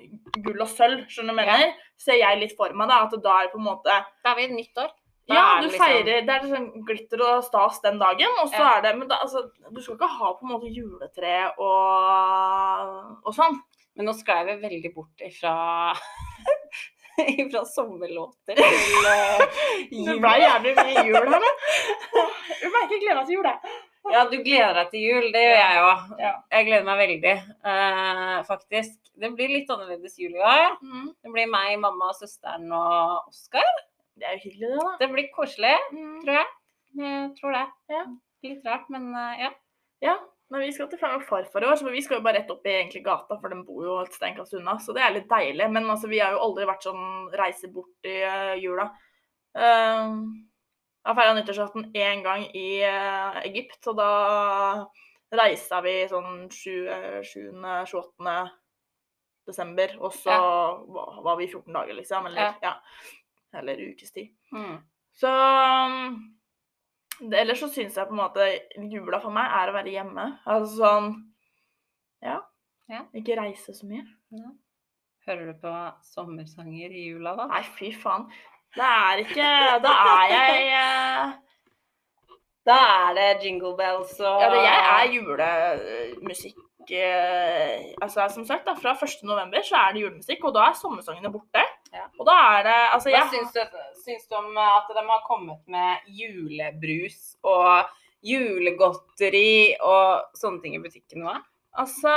gull 0.43 0.61
og 0.63 0.69
sølv, 0.71 1.07
skjønner 1.11 1.35
du 1.35 1.39
hva 1.41 1.45
jeg 1.47 1.59
mener? 1.59 1.73
Ser 1.99 2.19
jeg 2.21 2.39
litt 2.39 2.57
for 2.57 2.71
meg, 2.73 2.89
da. 2.89 3.01
At 3.05 3.17
da 3.23 3.39
er 3.39 3.47
det 3.47 3.53
på 3.53 3.59
en 3.59 3.67
måte 3.67 3.91
Da 4.25 4.31
er 4.33 4.37
vi 4.37 4.45
i 4.45 4.55
nyttår. 4.55 4.89
Da 4.89 5.08
ja, 5.35 5.61
du 5.61 5.67
liksom- 5.69 5.81
feirer 5.85 6.27
Det 6.27 6.35
er 6.35 6.47
sånn 6.49 6.69
glitter 6.87 7.23
og 7.27 7.45
stas 7.45 7.81
den 7.85 7.99
dagen, 7.99 8.39
og 8.43 8.49
så 8.49 8.59
Ja. 8.63 8.77
er 8.79 8.83
det 8.83 8.99
Men 8.99 9.09
da, 9.09 9.17
altså, 9.23 9.51
du 9.71 9.81
skal 9.83 9.97
ikke 9.97 10.09
ha 10.19 10.33
på 10.35 10.43
en 10.43 10.53
måte 10.55 10.73
juletre 10.75 11.53
og, 11.59 13.19
og 13.27 13.35
sånn. 13.35 13.61
Men 13.97 14.07
nå 14.07 14.13
sklei 14.15 14.45
vi 14.47 14.61
veldig 14.69 14.95
bort 14.95 15.19
ifra 15.27 15.93
fra 17.51 17.65
sommerlåter 17.67 18.55
til 18.55 18.65
jul. 19.91 20.07
Det 20.07 20.21
ble 20.23 20.35
jævlig 20.39 20.75
mye 20.79 21.05
jul 21.09 21.17
her, 21.35 21.41
da. 21.43 21.53
Du 22.63 22.67
merker 22.75 22.95
jeg 22.95 23.03
gleder 23.03 23.17
meg 23.19 23.27
til 23.27 23.35
jul, 23.37 23.45
jeg. 23.49 23.75
Ja, 24.09 24.23
du 24.25 24.37
gleder 24.43 24.75
deg 24.79 24.91
til 24.93 25.03
jul. 25.05 25.27
Det 25.35 25.43
gjør 25.43 25.59
jeg 25.59 25.83
òg. 25.85 26.05
Ja. 26.23 26.31
Jeg 26.55 26.67
gleder 26.69 26.87
meg 26.87 26.99
veldig, 27.03 27.35
uh, 27.67 28.39
faktisk. 28.49 28.95
Det 29.19 29.31
blir 29.37 29.51
litt 29.53 29.71
annerledes 29.71 30.17
jul 30.19 30.33
i 30.35 30.43
år. 30.43 30.79
Mm. 30.83 31.09
Det 31.23 31.33
blir 31.35 31.51
meg, 31.51 31.75
mamma, 31.83 32.11
søsteren 32.17 32.71
og 32.73 33.29
Oskar. 33.29 33.69
Det 34.19 34.27
er 34.27 34.35
jo 34.37 34.43
hyggelig, 34.47 34.71
det, 34.73 34.81
da. 34.83 34.97
Det 35.03 35.09
blir 35.13 35.29
koselig, 35.35 35.77
Mm. 35.93 36.17
tror 36.25 36.35
jeg. 36.41 36.49
Jeg 36.99 37.31
tror 37.39 37.55
det. 37.55 37.67
Ja. 37.93 38.03
Litt 38.49 38.67
rart, 38.67 38.91
men 38.91 39.09
eh, 39.15 39.45
ja. 39.45 39.51
Ja, 40.01 40.15
men 40.51 40.63
vi 40.63 40.73
skal 40.73 40.89
til 40.89 40.99
far 41.01 41.17
og 41.19 41.25
farfar 41.27 41.65
i 41.65 41.69
år, 41.69 41.77
så 41.77 41.91
vi 41.91 42.01
skal 42.03 42.19
jo 42.21 42.25
bare 42.25 42.39
rett 42.39 42.51
opp 42.55 42.67
i 42.67 42.71
egentlig 42.77 43.03
gata, 43.05 43.37
for 43.41 43.51
de 43.53 43.59
bor 43.67 43.83
jo 43.85 43.97
et 44.03 44.15
steinkast 44.15 44.55
unna. 44.59 44.77
Så 44.81 44.95
det 44.97 45.03
er 45.03 45.15
litt 45.17 45.29
deilig. 45.31 45.67
Men 45.75 45.89
altså, 45.91 46.09
vi 46.09 46.21
har 46.23 46.33
jo 46.37 46.45
aldri 46.47 46.67
vært 46.71 46.87
sånn 46.87 47.09
reise 47.37 47.69
bort 47.75 48.07
i 48.09 48.15
uh, 48.23 48.55
jula. 48.63 48.87
Uh, 49.59 50.23
jeg 51.09 51.19
feira 51.19 51.35
nyttårsaften 51.37 51.91
én 51.99 52.23
gang 52.25 52.47
i 52.57 52.69
uh, 52.87 53.41
Egypt, 53.49 53.81
og 53.91 53.99
da 53.99 54.09
reisa 55.35 55.83
vi 55.85 55.99
sånn 56.09 56.47
7.-28. 56.49 58.39
desember, 59.49 59.95
og 60.05 60.13
så 60.13 60.35
var, 60.93 61.21
var 61.25 61.37
vi 61.41 61.47
14 61.49 61.73
dager, 61.73 61.97
liksom. 61.97 62.27
Eller, 62.29 62.55
ja. 62.63 62.75
Eller 63.57 63.81
ukestid. 63.89 64.35
Mm. 64.53 64.77
Så 65.17 65.31
det, 67.21 67.41
Ellers 67.41 67.63
så 67.63 67.69
syns 67.73 67.97
jeg 67.99 68.07
på 68.09 68.15
en 68.15 68.21
måte 68.21 68.47
jula 68.93 69.21
for 69.23 69.35
meg 69.35 69.51
er 69.61 69.71
å 69.71 69.77
være 69.79 69.95
hjemme. 69.97 70.29
Altså 70.47 70.85
sånn 70.85 71.11
Ja. 72.25 72.39
Ja. 72.89 73.03
Ikke 73.17 73.37
reise 73.37 73.75
så 73.77 73.87
mye. 73.89 74.05
Hører 75.29 75.51
du 75.51 75.59
på 75.61 75.73
sommersanger 76.09 76.95
i 76.95 77.09
jula, 77.11 77.35
da? 77.37 77.49
Nei, 77.51 77.65
fy 77.77 77.91
faen. 77.93 78.29
Det 78.77 78.85
er 78.85 79.21
ikke 79.25 79.51
Da 79.81 79.93
er 80.05 80.33
jeg 80.33 80.65
eh, 80.77 81.31
Da 82.69 82.79
er 83.09 83.15
det 83.17 83.29
jingle 83.47 83.75
bells 83.79 84.13
og 84.21 84.43
Ja, 84.43 84.51
det, 84.53 84.63
jeg 84.67 84.83
er 84.93 85.07
julemusikk 85.15 86.93
eh, 86.93 87.87
Altså 88.05 88.29
som 88.35 88.45
sagt, 88.49 88.67
da, 88.69 88.75
fra 88.77 88.93
1. 88.93 89.25
november 89.29 89.65
så 89.65 89.81
er 89.81 89.97
det 89.97 90.05
julemusikk, 90.05 90.45
og 90.45 90.57
da 90.57 90.69
er 90.69 90.77
sommersangene 90.77 91.33
borte. 91.33 91.65
Ja. 91.99 92.05
Og 92.21 92.29
da 92.29 92.35
er 92.55 92.67
det 92.69 92.77
Altså, 92.95 93.11
Hva 93.11 93.25
syns 93.33 93.55
du, 93.55 93.79
syns 94.05 94.29
du 94.31 94.37
om 94.39 94.53
at 94.63 94.91
de 94.95 95.03
har 95.09 95.25
kommet 95.27 95.63
med 95.71 96.11
julebrus 96.15 97.35
og 97.43 97.89
julegodteri 98.27 99.75
og 99.83 100.39
sånne 100.39 100.63
ting 100.63 100.79
i 100.79 100.83
butikken 100.83 101.27
nå? 101.27 101.35
Altså 101.79 102.15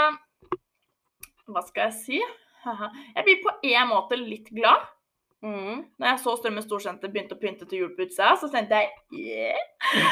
Hva 1.50 1.66
skal 1.66 1.90
jeg 1.90 1.98
si? 1.98 2.22
Jeg 3.16 3.26
blir 3.26 3.42
på 3.42 3.56
en 3.74 3.90
måte 3.90 4.18
litt 4.20 4.52
glad. 4.54 4.86
Mm. 5.42 5.78
Når 5.98 6.06
jeg 6.06 6.20
så 6.22 6.36
Strømmen 6.38 6.62
Storsenter 6.62 7.10
begynte 7.10 7.34
å 7.34 7.40
pynte 7.42 7.66
til 7.66 7.80
jul 7.82 7.94
på 7.96 8.06
utsida, 8.06 8.36
så 8.38 8.46
tenkte 8.54 8.78
jeg 8.78 8.92
yeah. 9.18 9.64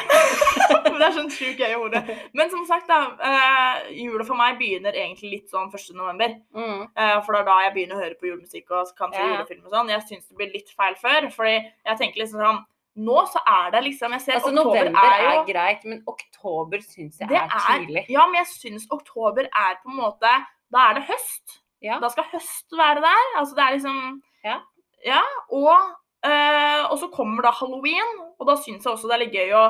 Det 0.99 1.05
er 1.05 1.13
sånn 1.13 1.29
sjukt 1.29 1.61
gøy 1.61 1.69
i 1.69 1.77
hodet. 1.77 2.01
Men 2.33 2.49
som 2.49 2.63
sagt, 2.65 2.89
da. 2.89 3.13
Eh, 3.29 3.91
jula 3.99 4.25
for 4.25 4.39
meg 4.39 4.57
begynner 4.59 4.97
egentlig 4.97 5.35
litt 5.35 5.53
sånn 5.53 5.69
1. 5.69 5.93
november. 5.99 6.33
Mm. 6.57 6.81
Eh, 6.89 7.15
for 7.25 7.35
det 7.35 7.43
er 7.43 7.47
da 7.51 7.59
jeg 7.65 7.75
begynner 7.77 7.99
å 7.99 8.01
høre 8.01 8.17
på 8.17 8.29
julemusikk 8.31 8.73
og 8.73 8.89
kan 8.97 9.13
se 9.13 9.21
ja. 9.21 9.29
julefilm 9.35 9.69
og 9.69 9.75
sånn. 9.75 9.93
Jeg 9.93 10.05
syns 10.07 10.25
det 10.25 10.39
blir 10.39 10.51
litt 10.55 10.73
feil 10.73 10.97
før. 10.99 11.29
Fordi 11.35 11.55
jeg 11.59 12.01
tenker 12.01 12.23
liksom 12.23 12.43
sånn 12.43 12.61
Nå 12.99 13.19
så 13.31 13.39
er 13.47 13.69
det 13.71 13.83
liksom 13.85 14.11
Jeg 14.15 14.23
ser 14.25 14.33
Altså, 14.39 14.49
oktober 14.49 14.89
november 14.89 15.05
er 15.05 15.27
er, 15.29 15.43
greit, 15.47 15.85
men 15.87 16.01
oktober 16.09 16.81
syns 16.83 17.21
jeg 17.21 17.29
det 17.31 17.37
er 17.39 17.53
tidlig. 17.53 18.03
Ja, 18.11 18.25
men 18.27 18.41
jeg 18.41 18.49
syns 18.49 18.87
oktober 18.91 19.47
er 19.47 19.77
på 19.83 19.93
en 19.93 19.99
måte 20.01 20.31
Da 20.73 20.89
er 20.89 20.97
det 20.97 21.05
høst. 21.07 21.59
Ja. 21.85 22.01
Da 22.03 22.09
skal 22.11 22.27
høst 22.33 22.75
være 22.75 23.05
der. 23.05 23.29
Altså 23.39 23.55
det 23.55 23.63
er 23.65 23.77
liksom 23.77 24.01
Ja. 24.43 24.57
Ja, 25.05 25.23
og 25.55 25.99
Eh, 26.19 26.81
og 26.91 26.97
så 26.99 27.07
kommer 27.13 27.45
da 27.45 27.53
halloween, 27.55 28.17
og 28.35 28.49
da 28.49 28.57
syns 28.59 28.83
jeg 28.83 28.91
også 28.91 29.07
det 29.07 29.15
er 29.15 29.21
litt 29.21 29.37
gøy 29.37 29.53
å 29.55 29.63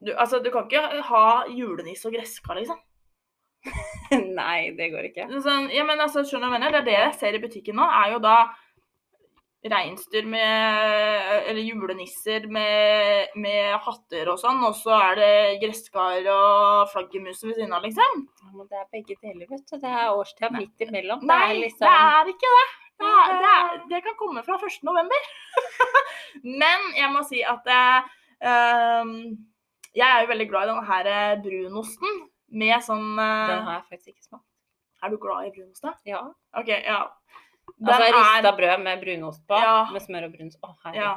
du, 0.00 0.14
Altså, 0.14 0.38
du 0.40 0.48
kan 0.48 0.64
ikke 0.64 1.02
ha 1.10 1.24
julenisse 1.52 2.08
og 2.08 2.14
gresskar, 2.16 2.56
liksom. 2.56 2.78
Nei, 4.40 4.70
det 4.78 4.88
går 4.94 5.10
ikke. 5.10 5.26
Sånn, 5.44 5.68
ja, 5.74 5.84
men 5.84 6.00
altså, 6.00 6.24
skjønner 6.24 6.48
du 6.48 6.54
hva 6.54 6.56
jeg 6.56 6.64
mener? 6.64 6.72
Det 6.72 6.80
er 6.80 6.88
det 6.88 6.96
jeg 6.96 7.18
ser 7.20 7.36
i 7.36 7.42
butikken 7.42 7.76
nå, 7.76 7.84
er 7.84 8.14
jo 8.14 8.24
da 8.24 8.38
reinsdyr 9.60 10.24
med 10.24 11.34
Eller 11.50 11.60
julenisser 11.60 12.46
med, 12.48 13.34
med 13.36 13.74
hatter 13.84 14.30
og 14.32 14.40
sånn, 14.40 14.64
og 14.64 14.72
så 14.78 14.96
er 14.96 15.20
det 15.20 15.32
gresskar 15.66 16.24
og 16.32 16.88
flaggermus 16.94 17.44
ved 17.44 17.58
siden 17.58 17.76
av, 17.76 17.84
liksom. 17.84 18.22
Ja, 18.40 18.54
men 18.54 18.70
det 18.72 18.80
er 18.80 18.88
begge 18.96 19.20
deler, 19.20 19.44
vet 19.52 19.66
du. 19.68 19.76
Det 19.76 19.96
er 20.00 20.14
årstida 20.16 20.54
midt 20.56 20.88
imellom. 20.88 21.28
Nei, 21.28 21.42
det 21.44 21.50
er 21.50 21.66
liksom 21.66 21.84
det 21.84 21.98
er 22.08 22.32
ikke 22.32 22.54
det. 22.56 22.70
Det, 23.00 23.10
er, 23.10 23.36
det, 23.40 23.52
er, 23.58 23.78
det 23.90 24.00
kan 24.04 24.16
komme 24.18 24.42
fra 24.46 24.58
1. 24.60 24.82
november. 24.86 25.28
Men 26.62 26.90
jeg 26.98 27.08
må 27.14 27.22
si 27.26 27.40
at 27.46 27.70
eh, 27.72 28.10
ehm, 28.50 29.14
jeg 29.96 30.06
er 30.06 30.24
jo 30.24 30.30
veldig 30.30 30.48
glad 30.50 30.68
i 30.68 30.70
denne 30.72 30.86
her 30.90 31.08
eh, 31.10 31.38
brunosten 31.42 32.20
med 32.60 32.82
sånn 32.82 33.12
uh, 33.14 33.48
Den 33.50 33.64
har 33.66 33.76
jeg 33.78 33.86
faktisk 33.94 34.12
ikke 34.14 34.26
smakt. 34.26 34.46
Er 35.00 35.12
du 35.12 35.16
glad 35.22 35.48
i 35.48 35.52
brunost, 35.54 35.82
da? 35.84 35.94
Ja. 36.08 36.20
OK, 36.60 36.70
ja. 36.76 37.00
Altså 37.80 38.08
rista 38.12 38.50
brød 38.58 38.82
med 38.84 39.00
brunost 39.04 39.44
på, 39.48 39.58
Ja. 39.62 39.76
med 39.94 40.02
smør 40.04 40.26
og 40.28 40.34
brunost. 40.34 40.58
Å, 40.66 40.74
herregud. 40.84 41.04
ja. 41.04 41.12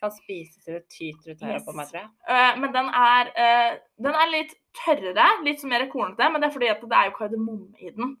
Kan 0.00 0.14
spise 0.16 0.62
til 0.64 0.78
det 0.78 0.86
tyter 0.88 1.34
ut 1.34 1.42
her 1.44 1.58
Yes. 1.58 1.66
på 1.66 1.74
meg, 1.76 1.90
tror 1.92 2.00
jeg. 2.00 2.08
Uh, 2.24 2.54
men 2.62 2.72
den 2.74 2.88
er, 2.88 3.30
uh, 3.36 3.74
den 4.08 4.16
er 4.22 4.32
litt 4.32 4.54
tørrere, 4.80 5.26
litt 5.44 5.62
mer 5.68 5.84
kornete, 5.92 6.30
men 6.32 6.40
det 6.40 6.48
er 6.48 6.54
fordi 6.56 6.72
det 6.72 6.98
er 6.98 7.10
jo 7.10 7.16
kardemomme 7.18 7.76
i 7.78 7.92
den. 7.94 8.16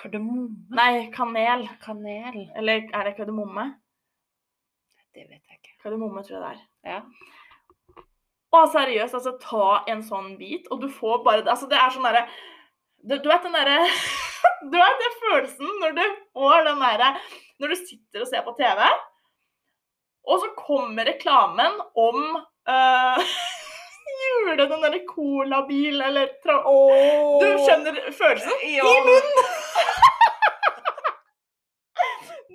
Kardemomme. 0.00 0.48
Nei, 0.76 1.10
kanel. 1.14 1.66
Kanel. 1.84 2.40
Eller 2.56 2.88
er 2.92 3.08
det 3.08 3.16
kardemomme? 3.18 3.68
Det 5.12 5.26
vet 5.28 5.42
jeg 5.42 5.60
ikke. 5.60 5.76
Kardemomme 5.82 6.24
tror 6.24 6.38
jeg 6.38 6.42
det 6.42 6.52
er. 6.54 6.62
Ja. 6.94 7.00
Og 8.52 8.68
seriøst, 8.72 9.14
altså 9.16 9.32
ta 9.40 9.68
en 9.88 10.02
sånn 10.04 10.34
bit, 10.40 10.66
og 10.72 10.82
du 10.82 10.88
får 10.92 11.22
bare 11.24 11.44
Altså, 11.48 11.68
det 11.70 11.78
er 11.80 11.92
sånn 11.92 12.04
derre 12.04 12.26
du, 13.02 13.16
du 13.16 13.28
vet 13.30 13.46
den 13.46 13.56
derre 13.56 13.78
Du 14.72 14.76
vet 14.76 15.00
den 15.00 15.16
følelsen 15.22 15.72
når 15.80 15.96
du 15.96 16.02
får 16.36 16.68
den 16.68 16.84
derre 16.84 17.14
Når 17.62 17.72
du 17.72 17.78
sitter 17.80 18.24
og 18.24 18.28
ser 18.28 18.44
på 18.46 18.54
TV, 18.58 18.82
og 20.22 20.38
så 20.42 20.48
kommer 20.58 21.06
reklamen 21.06 21.80
om 21.98 22.18
uh, 22.72 23.32
Jule, 24.22 24.56
den 24.60 24.84
derre 24.84 25.00
colabil 25.08 26.02
eller 26.08 26.30
tra 26.44 26.58
Du 26.62 27.48
skjønner 27.64 27.98
følelsen? 28.18 28.54
Ja. 28.76 28.86
I 28.86 29.04
munnen! 29.06 29.44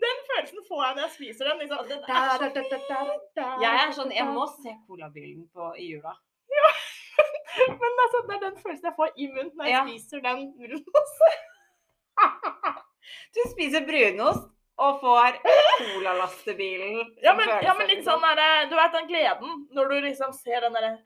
Den 0.04 0.18
følelsen 0.30 0.57
får 0.70 0.84
jeg 0.86 0.96
når 0.98 1.04
jeg 1.06 1.14
spiser 1.16 1.50
den. 1.50 1.60
Liksom. 1.64 1.78
Den 1.88 2.00
er 2.04 2.30
så 2.38 3.48
Jeg 3.64 3.74
er 3.84 3.92
sånn 3.98 4.14
Jeg 4.16 4.28
må 4.36 4.46
se 4.54 4.74
colabilen 4.88 5.46
på 5.54 5.72
i 5.78 5.88
jula. 5.94 6.14
Ja. 6.58 6.70
Men 7.82 8.04
altså, 8.06 8.22
det 8.28 8.36
er 8.38 8.44
den 8.46 8.60
følelsen 8.62 8.90
jeg 8.90 8.98
får 9.00 9.10
i 9.16 9.28
munnen 9.32 9.52
når 9.58 9.66
jeg 9.66 9.76
Ja. 9.78 9.82
spiser 9.88 10.24
den 10.28 10.46
brunosten. 10.60 11.34
Du 13.36 13.42
spiser 13.52 13.86
brunost 13.88 14.48
og 14.78 15.00
får 15.02 15.38
colalastebilen. 15.80 16.98
Ja, 17.26 17.32
som 17.32 17.38
men, 17.38 17.46
følelse, 17.50 17.66
ja, 17.68 17.74
men 17.78 17.88
litt 17.88 18.00
liksom. 18.00 18.14
sånn 18.14 18.26
derre 18.28 18.70
Du 18.72 18.76
vet 18.80 18.98
den 18.98 19.08
gleden 19.12 19.62
når 19.78 19.92
du 19.94 19.96
liksom 20.08 20.34
ser 20.36 20.66
den 20.66 20.76
derre. 20.78 20.98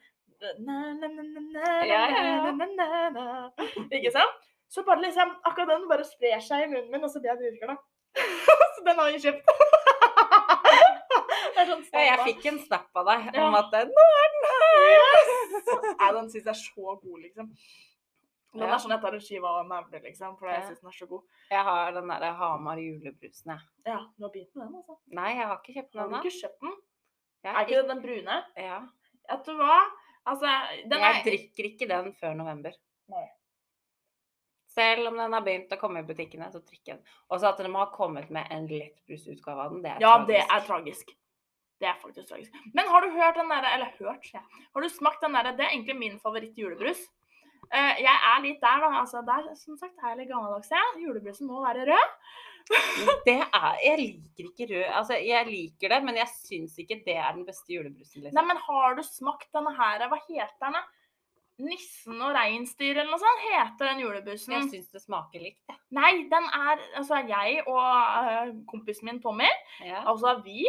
Ikke 3.92 4.12
sant? 4.16 4.40
Så 4.72 4.84
bare 4.88 5.04
liksom 5.04 5.34
Akkurat 5.44 5.70
den 5.70 5.88
bare 5.92 6.06
sprer 6.08 6.40
seg 6.44 6.66
i 6.66 6.70
munnen 6.72 6.92
min, 6.92 7.04
og 7.04 7.12
så 7.12 7.22
blir 7.22 7.34
jeg 7.34 7.42
dritglad. 7.44 7.78
Så 8.82 8.88
den 8.90 8.98
har 9.00 9.12
jeg 9.14 9.22
kjøpt. 9.28 9.46
sånn 11.62 11.84
Ja, 11.94 12.02
jeg 12.16 12.20
fikk 12.26 12.46
en 12.52 12.60
snap 12.66 12.90
av 12.98 13.06
deg 13.08 13.28
Ja. 13.36 13.46
om 13.48 13.56
at 13.56 13.72
nå 13.72 14.06
er 14.18 14.28
den 14.34 14.46
her! 14.50 15.32
Nei, 16.00 16.12
den 16.18 16.30
syns 16.32 16.44
jeg 16.46 16.48
er 16.52 16.60
så 16.60 16.96
god, 17.02 17.20
liksom. 17.22 17.52
Den 18.52 18.62
Ja. 18.68 18.74
er 18.76 18.80
sånn 18.84 18.92
jeg 18.92 19.02
tar 19.02 19.14
en 19.16 19.22
skive 19.24 19.48
av 19.48 19.66
nevene, 19.68 20.02
liksom, 20.04 20.38
for 20.40 20.48
jeg 20.50 20.62
Ja. 20.62 20.68
syns 20.68 20.82
den 20.82 20.90
er 20.90 20.98
så 20.98 21.08
god. 21.08 21.22
Jeg 21.52 21.64
har 21.64 21.92
den 21.92 22.08
derre 22.08 22.34
Hamar 22.36 22.78
julebrusen, 22.78 23.46
jeg. 23.54 23.60
Ja, 23.86 24.00
du 24.18 24.24
har 24.26 24.32
begynt 24.34 24.56
med 24.56 24.68
den, 24.68 24.76
altså. 24.76 24.98
Nei, 25.08 25.30
jeg 25.36 25.48
har 25.48 25.58
ikke 25.62 25.74
kjøpt 25.78 25.92
den 25.92 26.02
Har 26.02 26.10
du 26.10 26.28
ikke 26.28 26.42
kjøpt 26.42 26.60
den? 26.62 26.76
Jeg 27.44 27.56
Er 27.56 27.66
ikke 27.66 27.82
det 27.82 27.88
den 27.90 28.02
brune? 28.02 28.46
Ja. 28.58 28.80
Vet 29.30 29.46
du 29.46 29.54
hva? 29.58 29.80
Altså, 30.26 30.50
den 30.90 31.00
Jeg 31.00 31.16
er 31.16 31.24
drikker 31.24 31.64
ikke 31.66 31.88
den 31.88 32.14
før 32.14 32.34
november. 32.36 32.74
Nei. 33.10 33.28
Selv 34.72 35.10
om 35.12 35.18
den 35.20 35.34
har 35.36 35.44
begynt 35.44 35.74
å 35.76 35.80
komme 35.82 36.00
i 36.00 36.08
butikkene, 36.08 36.48
så 36.54 36.62
trykker 36.64 36.94
jeg 36.94 37.00
den. 37.02 37.16
Og 37.30 37.42
så 37.42 37.50
at 37.52 37.58
de 37.60 37.72
har 37.76 37.90
kommet 37.96 38.30
med 38.32 38.48
en 38.56 38.68
lettbrusutgave 38.72 39.66
av 39.66 39.74
den, 39.74 39.82
det 39.84 39.92
er 39.98 40.04
Ja, 40.06 40.14
tragisk. 40.18 40.28
det 40.32 40.42
er 40.56 40.68
tragisk. 40.68 41.16
Det 41.82 41.90
er 41.90 41.98
faktisk 42.00 42.28
tragisk. 42.30 42.54
Men 42.78 42.88
har 42.88 43.02
du 43.02 43.10
hørt 43.16 43.36
den 43.42 43.50
derre 43.50 43.72
Eller 43.74 43.90
hørt, 43.98 44.24
sier 44.28 44.38
jeg. 44.40 44.68
Har 44.76 44.82
du 44.86 44.90
smakt 44.94 45.22
den 45.26 45.34
derre 45.34 45.56
Det 45.58 45.66
er 45.66 45.74
egentlig 45.74 45.98
min 45.98 46.20
favoritt-julebrus. 46.22 47.02
Uh, 47.72 47.96
jeg 48.04 48.16
er 48.30 48.42
litt 48.44 48.62
der, 48.62 48.82
da. 48.84 48.88
Altså, 49.00 49.22
der, 49.26 49.46
som 49.56 49.78
sagt, 49.80 49.96
er 50.04 50.10
jeg 50.12 50.18
litt 50.22 50.30
gammeldags. 50.32 50.70
jeg. 50.70 51.02
Julebrusen 51.06 51.48
må 51.48 51.62
være 51.66 51.86
rød. 51.90 52.16
Det 53.26 53.38
er 53.42 53.78
Jeg 53.84 53.98
liker 53.98 54.48
ikke 54.52 54.68
rød 54.70 54.84
Altså, 54.94 55.18
jeg 55.18 55.48
liker 55.48 55.90
det, 55.90 56.04
men 56.06 56.16
jeg 56.20 56.28
syns 56.30 56.76
ikke 56.80 57.00
det 57.06 57.16
er 57.18 57.32
den 57.34 57.46
beste 57.48 57.74
julebrusen, 57.74 58.22
Nei, 58.22 58.30
liksom. 58.30 58.48
men 58.48 58.58
har 58.68 58.96
du 58.96 59.02
smakt 59.04 59.50
denne 59.56 59.74
her 59.76 60.06
Hva 60.12 60.20
heter 60.28 60.68
den? 60.68 60.78
Nissen 61.62 62.22
og 62.24 62.34
reinsdyr 62.36 62.96
eller 62.96 63.12
noe 63.12 63.22
sånt 63.22 63.44
heter 63.46 63.92
den 63.92 64.02
julebussen. 64.04 64.56
Jeg 64.56 64.70
syns 64.72 64.94
det 64.94 65.02
smaker 65.04 65.44
likt, 65.44 65.62
jeg. 65.70 65.78
Nei, 65.94 66.12
den 66.32 66.48
er 66.58 66.82
Altså, 66.98 67.20
jeg 67.28 67.62
og 67.66 67.78
uh, 67.82 68.54
kompisen 68.72 69.10
min 69.10 69.22
Tommy, 69.24 69.50
Ja. 69.86 70.04
altså 70.10 70.38
vi 70.46 70.66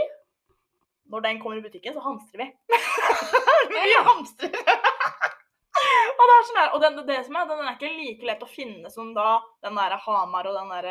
Når 1.13 1.25
den 1.25 1.41
kommer 1.43 1.59
i 1.59 1.65
butikken, 1.65 1.95
så 1.95 2.01
hamstrer 2.05 2.45
vi. 2.45 2.47
vi 3.73 3.97
hamstrer. 4.07 4.53
og 6.19 6.23
det 6.29 6.37
er 6.37 6.47
sånn 6.47 6.61
der, 6.61 6.71
og 6.73 6.85
den, 6.85 7.01
det 7.09 7.19
som 7.27 7.37
er, 7.37 7.49
den 7.51 7.67
er 7.67 7.75
ikke 7.77 7.91
like 7.97 8.29
lett 8.29 8.45
å 8.47 8.49
finne 8.49 8.93
som 8.93 9.11
da 9.17 9.43
den 9.65 9.77
der 9.77 9.97
Hamar 10.07 10.49
og 10.49 10.57
den 10.57 10.73
der 10.73 10.89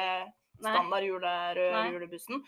Nei. 0.62 0.76
standard 0.76 1.08
Nei. 1.58 1.88
julebussen. 1.94 2.44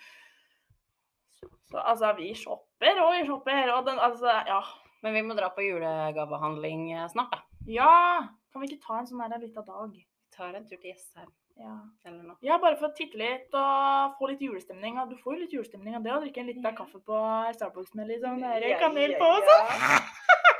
Så 1.72 1.82
altså, 1.82 2.14
vi 2.20 2.34
shopper 2.38 3.02
og 3.02 3.16
vi 3.16 3.26
shopper, 3.28 3.74
og 3.74 3.86
den 3.88 4.00
altså 4.00 4.40
Ja. 4.48 4.62
Men 5.04 5.14
vi 5.18 5.22
må 5.28 5.36
dra 5.36 5.50
på 5.52 5.64
julegavehandling 5.66 6.92
eh, 6.96 7.08
snart, 7.12 7.32
da. 7.36 7.44
Ja! 7.68 8.28
Kan 8.54 8.62
vi 8.64 8.70
ikke 8.72 8.84
ta 8.86 9.00
en 9.02 9.08
sånn 9.10 9.22
her 9.24 9.40
lita 9.42 9.64
dag? 9.66 9.94
Vi 9.96 10.06
tar 10.36 10.54
en 10.56 10.66
tur 10.68 10.78
til 10.78 10.92
Jessheim 10.94 11.32
Ja. 11.60 11.74
eller 12.06 12.24
noe. 12.26 12.36
ja, 12.42 12.58
bare 12.62 12.78
for 12.80 12.90
å 12.90 12.96
titte 12.98 13.18
litt 13.20 13.54
og 13.54 14.16
få 14.20 14.30
litt 14.32 14.42
julestemning. 14.42 14.96
Du 15.10 15.16
får 15.22 15.36
jo 15.36 15.40
litt 15.44 15.54
julestemning 15.54 15.96
av 15.98 16.04
det 16.06 16.14
å 16.16 16.22
drikke 16.24 16.42
en 16.42 16.48
liten 16.50 16.76
kaffe 16.78 17.00
på 17.06 17.20
Starbucks 17.58 17.94
med 18.00 18.08
litt 18.10 18.22
sånn 18.24 18.40
kanel 18.42 19.16
på 19.20 19.32
og 19.36 19.50
sånn. 19.50 19.74
ja. 19.84 20.00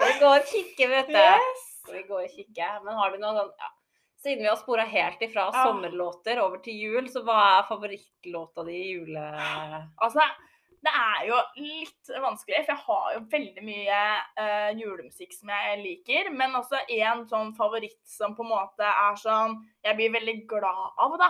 Vi 0.04 0.12
går 0.20 0.36
og 0.42 0.50
kikker, 0.52 0.90
vet 0.92 1.08
du. 1.08 1.18
Yes. 1.18 1.64
Vi 1.94 2.02
går 2.10 2.26
og 2.28 2.34
kikker. 2.36 2.82
Men 2.84 2.98
har 3.00 3.12
du 3.14 3.18
noe 3.22 3.34
sånn 3.40 3.54
ja. 3.64 3.72
Siden 4.24 4.40
vi 4.46 4.48
har 4.48 4.56
spora 4.56 4.86
helt 4.88 5.20
ifra 5.26 5.50
Ja. 5.52 5.64
sommerlåter 5.68 6.40
over 6.40 6.58
til 6.64 6.74
jul, 6.80 7.08
så 7.12 7.24
hva 7.28 7.38
er 7.60 7.66
favorittlåta 7.68 8.64
di 8.68 8.76
i 8.80 8.92
jule... 8.94 9.24
Altså, 10.00 10.24
det 10.84 10.92
er 10.92 11.28
jo 11.30 11.38
litt 11.64 12.10
vanskelig, 12.22 12.66
for 12.66 12.74
jeg 12.74 12.84
har 12.86 13.14
jo 13.16 13.20
veldig 13.32 13.64
mye 13.64 14.00
uh, 14.40 14.72
julemusikk 14.76 15.32
som 15.34 15.50
jeg 15.54 15.78
liker. 15.84 16.30
Men 16.36 16.56
også 16.60 16.82
en 16.98 17.22
sånn 17.30 17.54
favoritt 17.56 18.00
som 18.04 18.36
på 18.36 18.44
en 18.44 18.52
måte 18.52 18.84
er 18.90 19.16
sånn 19.22 19.56
jeg 19.86 19.96
blir 20.00 20.12
veldig 20.18 20.36
glad 20.52 21.00
av, 21.06 21.16
da. 21.22 21.30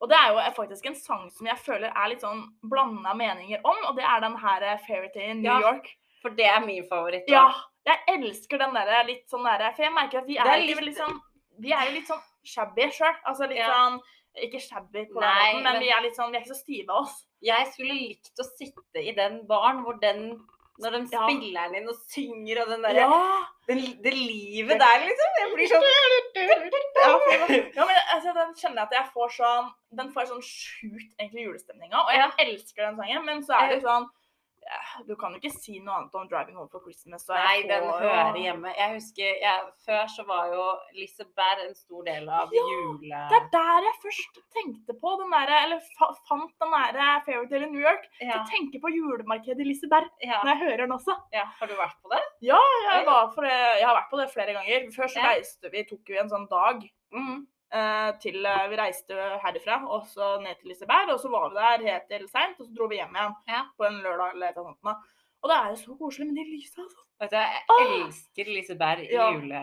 Og 0.00 0.08
det 0.08 0.16
er 0.16 0.30
jo 0.32 0.44
faktisk 0.56 0.86
en 0.88 0.94
sang 0.96 1.26
som 1.32 1.48
jeg 1.50 1.60
føler 1.60 1.90
er 1.92 2.08
litt 2.12 2.22
sånn 2.24 2.44
blanda 2.72 3.12
meninger 3.16 3.60
om, 3.68 3.80
og 3.90 3.96
det 3.98 4.04
er 4.08 4.22
den 4.24 4.36
her 4.40 4.62
eh, 4.64 4.78
Fairytale 4.86 5.32
in 5.34 5.42
New 5.42 5.50
Ja. 5.52 5.58
York. 5.60 5.90
For 6.22 6.30
det 6.36 6.46
er 6.48 6.60
min 6.64 6.84
favoritt. 6.88 7.26
da. 7.28 7.32
Ja, 7.32 7.94
jeg 7.94 7.98
elsker 8.18 8.58
den 8.60 8.74
derre 8.76 9.02
litt 9.08 9.26
sånn 9.32 9.44
derre 9.44 9.70
For 9.76 9.84
jeg 9.86 9.92
merker 9.96 10.18
at 10.20 10.26
vi 10.28 10.36
er, 10.36 10.46
er 10.52 10.60
litt- 10.66 10.76
veldig 10.76 10.96
sånn 10.96 11.20
Vi 11.60 11.72
er 11.72 11.86
jo 11.88 11.92
litt 11.98 12.08
sånn 12.08 12.20
shabby 12.44 12.90
sjøl. 12.92 13.14
Altså 13.24 13.48
litt 13.48 13.58
Ja. 13.58 13.68
sånn 13.72 14.00
Ikke 14.46 14.60
shabby 14.62 15.04
på 15.10 15.20
den 15.20 15.26
Nei, 15.26 15.52
måten, 15.52 15.62
men, 15.62 15.72
men- 15.72 15.82
vi 15.82 15.88
er 15.90 16.00
litt 16.02 16.16
sånn 16.16 16.30
Vi 16.32 16.38
er 16.38 16.42
ikke 16.44 16.54
så 16.54 16.60
stive 16.62 16.90
av 16.90 17.02
oss. 17.04 17.26
Jeg 17.42 17.66
skulle 17.72 17.94
likt 17.94 18.40
å 18.40 18.44
sitte 18.56 19.02
i 19.02 19.12
den 19.16 19.46
baren 19.46 19.82
hvor 19.84 20.00
den 20.00 20.40
Når 20.80 20.90
de 20.96 21.00
Ja. 21.12 21.26
spiller 21.28 21.68
den 21.68 21.74
inn 21.82 21.88
og 21.92 21.96
synger 22.08 22.62
og 22.62 22.68
den 22.72 22.82
derre 22.82 23.02
Ja! 23.04 23.46
Det 23.68 24.12
livet 24.14 24.78
der, 24.80 25.02
liksom. 25.04 25.30
Jeg 25.40 25.50
blir 25.54 25.68
sånn 25.68 25.84
Ja, 27.76 27.84
men 27.86 27.96
altså, 28.14 28.32
den 28.34 28.54
kjenner 28.58 28.82
jeg 28.82 28.86
at 28.88 28.94
jeg 28.96 29.10
får 29.14 29.34
sånn 29.36 29.68
Den 29.98 30.12
får 30.14 30.26
sånn 30.30 30.42
sjukt 30.44 31.12
egentlig 31.20 31.44
julestemninga. 31.48 32.00
Og 32.04 32.12
jeg 32.14 32.46
elsker 32.46 32.86
den 32.86 32.96
sangen, 33.00 33.24
men 33.26 33.42
så 33.46 33.56
er 33.60 33.74
det 33.74 33.82
sånn 33.84 34.08
Du 35.06 35.14
kan 35.16 35.32
jo 35.32 35.38
ikke 35.40 35.50
si 35.56 35.78
noe 35.80 35.94
annet 35.96 36.14
om 36.14 36.28
'Driving 36.28 36.54
Home 36.56 36.68
for 36.70 36.80
Christmas'. 36.84 37.24
så 37.26 37.34
Nei, 37.34 37.62
den 37.66 37.82
hører 37.84 38.34
jo- 38.36 38.42
hjemme. 38.44 38.72
Jeg 38.76 38.94
husker 38.94 39.24
jeg, 39.40 39.58
Før 39.86 40.04
så 40.16 40.22
var 40.26 40.46
jo 40.52 40.64
Liseberg 40.94 41.64
en 41.68 41.74
stor 41.74 42.02
del 42.04 42.28
av 42.28 42.50
Ja, 42.52 42.62
jule... 42.72 43.20
Det 43.30 43.36
er 43.40 43.48
der 43.52 43.80
jeg 43.88 43.96
først 44.04 44.40
tenkte 44.56 44.92
på 45.00 45.10
den 45.22 45.30
der, 45.30 45.48
eller 45.64 45.80
fa 45.98 46.10
fant 46.28 46.52
den 46.60 46.70
der 46.70 47.20
Fairytale 47.26 47.66
i 47.66 47.70
New 47.70 47.80
York. 47.82 48.04
Ja, 48.20 48.26
Jeg 48.36 48.46
tenker 48.52 48.78
på 48.84 48.92
julemarkedet 48.94 49.60
i 49.60 49.68
Liseberg 49.70 50.08
ja, 50.22 50.38
når 50.44 50.50
jeg 50.54 50.58
hører 50.64 50.76
den 50.86 50.92
også. 50.98 51.14
ja. 51.32 51.44
Har 51.58 51.66
du 51.66 51.74
vært 51.74 51.96
på 52.02 52.08
det? 52.12 52.22
Jeg, 52.42 53.04
var 53.06 53.32
for 53.34 53.42
det, 53.42 53.56
jeg 53.80 53.86
har 53.88 53.96
vært 53.96 54.10
på 54.12 54.18
det 54.20 54.28
flere 54.32 54.52
ganger. 54.58 54.90
Før 54.96 55.06
så 55.08 55.18
Ja. 55.24 55.28
reiste 55.34 55.70
vi, 55.72 55.84
tok 55.84 56.04
vi 56.06 56.18
en 56.18 56.28
sånn 56.30 56.48
dag. 56.48 56.84
Mhm. 57.12 57.46
Eh, 57.72 58.10
til 58.22 58.44
eh, 58.46 58.66
Vi 58.72 58.76
reiste 58.80 59.14
herifra 59.44 59.80
og 59.88 60.06
så 60.10 60.36
ned 60.42 60.58
til 60.60 60.68
Liseberg, 60.72 61.12
og 61.14 61.20
så 61.22 61.30
var 61.32 61.48
vi 61.50 61.56
der 61.60 61.86
helt 61.92 62.08
til 62.10 62.28
seint, 62.28 62.58
og 62.60 62.66
så 62.66 62.74
dro 62.76 62.88
vi 62.90 62.96
hjem 63.00 63.14
igjen 63.16 63.34
Ja. 63.48 63.64
på 63.78 63.86
en 63.88 64.00
lørdag 64.04 64.34
eller 64.34 64.48
et 64.52 64.56
eller 64.56 64.76
da. 64.84 64.96
Og 65.42 65.48
det 65.48 65.56
er 65.56 65.68
jo 65.72 65.76
så 65.80 65.94
koselig 65.96 66.26
med 66.28 66.36
de 66.36 66.42
lysa. 66.52 66.82
Altså, 66.84 66.96
Vet 67.20 67.30
du, 67.32 67.36
jeg 67.36 68.00
elsker 68.00 68.48
Liseberg 68.52 69.00
i 69.06 69.14
Ja. 69.14 69.30
jule... 69.32 69.60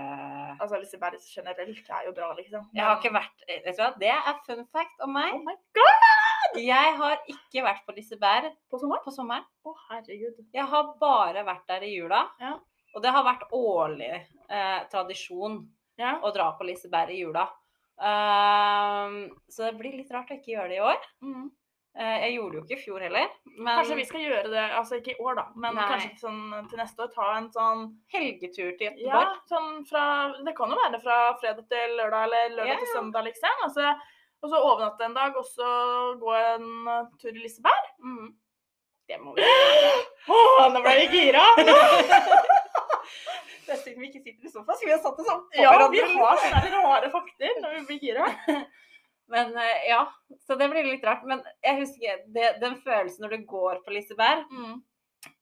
altså 0.59 0.79
Liseberg 0.81 1.19
generelt 1.35 1.89
er 1.89 2.05
jo 2.07 2.13
bra, 2.17 2.31
liksom. 2.37 2.63
Jeg 2.73 2.83
har 2.85 2.97
ikke 2.97 3.13
vært 3.13 3.43
Vet 3.47 3.77
du 3.77 3.81
hva, 3.83 3.91
det 3.99 4.09
er 4.09 4.39
fun 4.47 4.63
fact 4.73 5.01
om 5.05 5.13
meg. 5.13 5.33
Oh 5.35 5.43
my 5.45 5.53
god! 5.77 6.57
Jeg 6.63 6.95
har 6.97 7.17
ikke 7.29 7.63
vært 7.65 7.85
på 7.85 7.93
Liseberg 7.97 8.49
På 8.71 8.79
sommeren? 8.81 9.03
på 9.05 9.11
sommeren. 9.13 9.45
Å, 9.65 9.73
herregud. 9.91 10.41
Jeg 10.53 10.65
har 10.65 10.93
bare 10.99 11.43
vært 11.45 11.67
der 11.67 11.85
i 11.85 11.93
jula. 11.93 12.23
Ja. 12.41 12.55
Og 12.95 13.03
det 13.03 13.11
har 13.13 13.23
vært 13.27 13.45
årlig 13.53 14.13
eh, 14.49 14.81
tradisjon 14.89 15.59
Ja. 15.99 16.15
å 16.23 16.31
dra 16.33 16.51
på 16.57 16.65
Liseberg 16.65 17.09
i 17.13 17.19
jula. 17.21 17.45
Ehm, 18.01 19.29
så 19.49 19.63
det 19.63 19.77
blir 19.79 19.95
litt 19.97 20.11
rart 20.13 20.29
å 20.31 20.37
ikke 20.37 20.53
gjøre 20.53 20.69
det 20.73 20.77
i 20.77 20.85
år. 20.85 21.07
Mm. 21.25 21.47
Uh, 21.97 22.17
jeg 22.21 22.33
gjorde 22.35 22.51
det 22.51 22.57
jo 22.57 22.63
ikke 22.65 22.75
i 22.75 22.83
fjor 22.83 23.03
heller. 23.07 23.29
Men 23.55 23.79
Kanskje 23.79 23.95
vi 23.97 24.03
skal 24.05 24.21
gjøre 24.21 24.49
det, 24.51 24.65
altså 24.79 24.99
ikke 24.99 25.15
i 25.15 25.23
år, 25.23 25.39
da, 25.39 25.45
men 25.57 25.79
Nei. 25.79 25.87
kanskje 25.89 26.19
sånn 26.21 26.67
til 26.69 26.77
neste 26.77 27.07
år 27.07 27.09
ta 27.15 27.29
en 27.39 27.47
sånn 27.55 27.87
helgetur 28.13 28.75
til 28.77 28.99
Ja, 29.01 29.23
sånn 29.49 29.79
fra 29.89 30.03
Det 30.45 30.53
kan 30.59 30.69
jo 30.69 30.77
være 30.77 30.99
fra 31.01 31.17
fredag 31.41 31.65
til 31.71 31.95
lørdag 31.97 32.27
eller 32.27 32.53
lørdag 32.53 32.75
yeah. 32.75 32.83
til 32.83 32.93
søndag, 32.93 33.25
liksom. 33.25 33.65
Altså, 33.65 33.95
og 34.45 34.51
så 34.51 34.59
overnatte 34.61 35.07
en 35.07 35.17
dag, 35.17 35.41
og 35.41 35.49
så 35.49 35.71
gå 36.21 36.37
en 36.37 36.69
uh, 36.85 37.09
tur 37.17 37.33
i 37.33 37.41
Liseberg. 37.41 37.89
Mm. 38.05 38.29
Det 39.09 39.17
må 39.23 39.33
vi 39.33 39.49
gjøre. 39.49 39.91
Åh, 40.37 40.63
nå 40.75 40.85
ble 40.85 40.95
vi 41.01 41.23
gira! 41.23 41.49
Det 43.67 43.73
er 43.75 43.79
siden 43.83 44.01
vi 44.01 44.07
ikke 44.09 44.23
sitter 44.23 44.47
i 44.47 44.51
sofaen, 44.51 44.77
Skulle 44.79 44.93
vi 44.93 44.97
ha 44.97 45.03
satt 45.03 45.19
oss 45.19 45.29
opp 45.33 45.47
på 45.51 45.61
Ja, 45.61 45.71
hverandre. 45.73 45.91
vi 46.07 46.17
har 46.17 46.37
sånne 46.43 46.83
rare 46.87 47.09
fakter 47.11 47.57
når 47.61 47.73
vi 47.77 47.85
blir 47.89 47.99
gira. 48.07 48.27
Men 49.33 49.49
eh, 49.59 49.89
ja, 49.89 50.05
så 50.47 50.55
det 50.57 50.69
blir 50.71 50.85
litt 50.87 51.03
rart. 51.03 51.25
Men 51.27 51.41
jeg 51.65 51.81
husker 51.81 52.21
det, 52.31 52.53
den 52.61 52.77
følelsen 52.85 53.25
når 53.25 53.35
du 53.37 53.45
går 53.49 53.81
på 53.83 53.91
Liseberg, 53.91 54.45
Mm. 54.51 54.77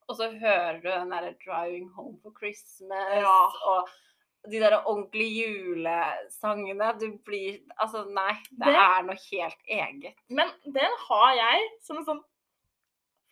og 0.10 0.16
så 0.18 0.32
hører 0.42 0.82
du 0.82 0.90
den 0.90 1.10
derre 1.14 1.36
'Driving 1.38 1.92
Home 1.96 2.18
for 2.24 2.32
Christmas' 2.42 3.22
Ja. 3.22 3.38
og 3.66 3.90
de 4.50 4.60
der 4.60 4.76
ordentlige 4.86 5.46
julesangene. 5.46 6.92
Du 7.00 7.18
blir 7.26 7.60
Altså, 7.80 8.04
nei. 8.10 8.34
Det, 8.52 8.66
Det- 8.66 8.76
er 8.76 9.02
noe 9.04 9.16
helt 9.32 9.62
eget. 9.70 10.14
Men 10.30 10.48
den 10.66 10.92
har 11.10 11.34
jeg 11.36 11.70
som 11.82 11.98
en 11.98 12.06
sånn 12.06 12.24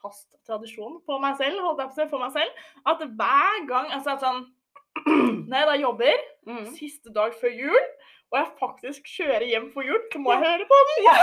fast 0.02 0.28
tradisjon 0.46 1.02
på 1.08 1.20
meg 1.22 1.38
selv, 1.38 1.60
holdt 1.62 1.80
jeg 1.80 1.88
på 1.88 1.94
å 1.94 1.96
si, 1.96 2.10
for 2.10 2.20
meg 2.20 2.32
selv, 2.34 2.52
at 2.86 3.00
hver 3.00 3.68
gang 3.68 3.92
altså 3.92 4.12
at 4.14 4.20
sånn, 4.22 4.54
Når 5.50 5.58
jeg 5.58 5.68
da 5.68 5.76
jobber, 5.82 6.18
Mm. 6.44 6.66
siste 6.76 7.08
dag 7.16 7.32
før 7.40 7.54
jul, 7.56 7.86
og 8.34 8.36
jeg 8.40 8.48
faktisk 8.60 9.06
kjører 9.08 9.46
hjem 9.48 9.70
for 9.72 9.82
jul, 9.88 10.02
så 10.12 10.20
må 10.20 10.34
jeg 10.36 10.44
høre 10.44 10.66
på 10.68 10.80
den! 10.90 11.06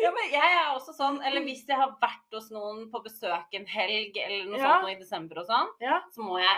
Ja, 0.00 0.10
men 0.14 0.30
jeg 0.32 0.40
er 0.56 0.68
også 0.74 0.92
sånn, 0.96 1.18
eller 1.26 1.42
hvis 1.44 1.62
jeg 1.68 1.76
har 1.76 1.90
vært 2.00 2.32
hos 2.34 2.48
noen 2.54 2.86
på 2.92 3.00
besøk 3.04 3.52
en 3.56 3.66
helg 3.68 4.16
eller 4.16 4.46
noe 4.48 4.58
Ja. 4.60 4.80
sånt 4.80 4.92
i 4.92 4.98
desember 5.00 5.40
og 5.42 5.46
sånn, 5.46 5.68
Ja. 5.80 6.00
så 6.14 6.22
må 6.24 6.38
jeg 6.40 6.56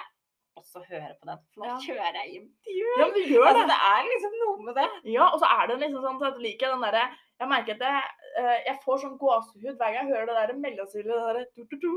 også 0.57 0.83
høre 0.87 1.15
på 1.21 1.27
den. 1.27 1.39
For 1.55 1.61
nå 1.63 1.67
Ja. 1.67 1.77
kjører 1.87 2.15
jeg 2.21 2.31
hjem 2.35 2.49
til 2.65 2.75
jul. 2.79 2.99
Ja, 2.99 3.05
men 3.07 3.15
du 3.15 3.21
gjør 3.33 3.47
Altså, 3.49 3.63
det. 3.63 3.69
det 3.73 3.81
er 3.91 4.03
liksom 4.13 4.33
noe 4.43 4.63
med 4.67 4.75
det. 4.77 4.89
Ja, 5.13 5.25
og 5.33 5.41
så 5.41 5.47
er 5.51 5.67
det 5.67 5.79
liksom 5.81 6.03
sånn 6.03 6.23
at 6.23 6.33
jeg 6.35 6.43
liker 6.43 6.69
den 6.75 6.81
derre 6.83 7.05
Jeg 7.41 7.49
merker 7.49 7.73
at 7.75 7.81
jeg, 7.81 8.03
eh, 8.39 8.59
jeg 8.67 8.79
får 8.85 8.97
sånn 9.03 9.19
gåsehud 9.19 9.77
hver 9.77 9.93
gang 9.93 10.07
jeg 10.07 10.15
hører 10.15 10.27
det 10.27 10.37
der 10.39 10.55
mellomspillet 10.55 11.11
det 11.11 11.35
der, 11.35 11.47
du, 11.57 11.63
du, 11.75 11.91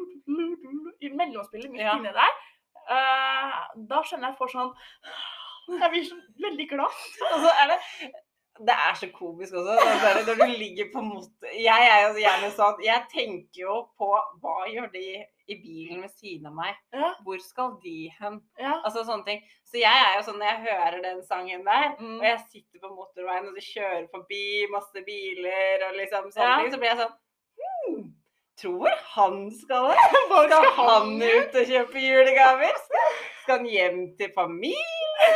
du, 1.01 1.09
mellomspillet 1.15 1.69
midt 1.69 1.81
Ja. 1.85 1.93
inni 1.97 2.11
der. 2.13 2.31
Eh, 2.89 3.58
da 3.89 4.01
skjønner 4.06 4.30
jeg 4.32 4.38
for 4.38 4.48
sånn 4.54 4.74
Jeg 5.80 5.89
blir 5.92 6.04
så 6.06 6.15
veldig 6.46 6.70
glad. 6.70 7.01
Og 7.34 7.39
så 7.42 7.51
er 7.63 7.68
det 7.74 7.80
det 8.56 8.72
er 8.72 8.94
så 8.96 9.10
komisk 9.12 9.51
også. 9.60 9.74
Når 9.75 10.36
du 10.39 10.44
ligger 10.56 10.86
på 10.94 11.01
mot... 11.04 11.25
Jeg 11.60 11.88
er 11.92 12.06
jo 12.06 12.22
gjerne 12.22 12.48
sånn 12.56 12.77
Jeg 12.86 13.01
tenker 13.12 13.60
jo 13.65 13.74
på 14.00 14.08
hva 14.39 14.54
gjør 14.72 14.88
de 14.94 15.01
i 15.51 15.58
bilen 15.60 16.00
ved 16.06 16.13
siden 16.15 16.48
av 16.48 16.54
meg? 16.56 16.77
Ja, 16.96 17.10
Hvor 17.26 17.41
skal 17.43 17.74
de 17.84 18.08
hen? 18.15 18.38
ja. 18.58 18.78
Altså 18.88 19.04
sånne 19.04 19.26
ting. 19.28 19.41
Så 19.67 19.82
jeg 19.82 19.91
er 20.06 20.15
jo 20.15 20.24
sånn 20.30 20.39
når 20.39 20.48
jeg 20.54 20.63
hører 20.69 21.02
den 21.04 21.19
sangen 21.28 21.65
der, 21.67 21.98
Mm. 22.00 22.15
og 22.21 22.24
jeg 22.30 22.39
sitter 22.50 22.80
på 22.86 22.93
motorveien 22.95 23.48
og 23.52 23.54
det 23.60 23.65
kjører 23.67 24.08
forbi 24.10 24.41
masse 24.71 25.04
biler 25.06 25.84
og 25.89 26.00
liksom 26.00 26.32
sånne 26.32 26.48
Ja. 26.48 26.58
ting, 26.63 26.71
så 26.71 26.80
blir 26.80 26.89
jeg 26.93 26.98
sånn 27.04 27.13
Tror 28.62 28.91
han 29.15 29.39
skal 29.52 29.89
det? 29.91 30.04
Skal 30.32 30.68
han 30.80 31.10
ut 31.22 31.58
og 31.60 31.65
kjøpe 31.72 32.00
julegaver? 32.00 32.78
Skal, 32.86 33.15
skal 33.41 33.58
han 33.60 33.65
hjem 33.68 33.98
til 34.20 34.30
familien? 34.36 35.34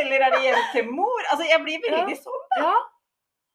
Eller 0.00 0.24
er 0.24 0.32
det 0.36 0.40
hjem 0.46 0.62
til 0.72 0.88
mor? 0.88 1.20
Altså, 1.28 1.44
jeg 1.50 1.60
blir 1.66 1.82
veldig 1.84 2.16
sånn. 2.22 2.46
ja. 2.62 2.72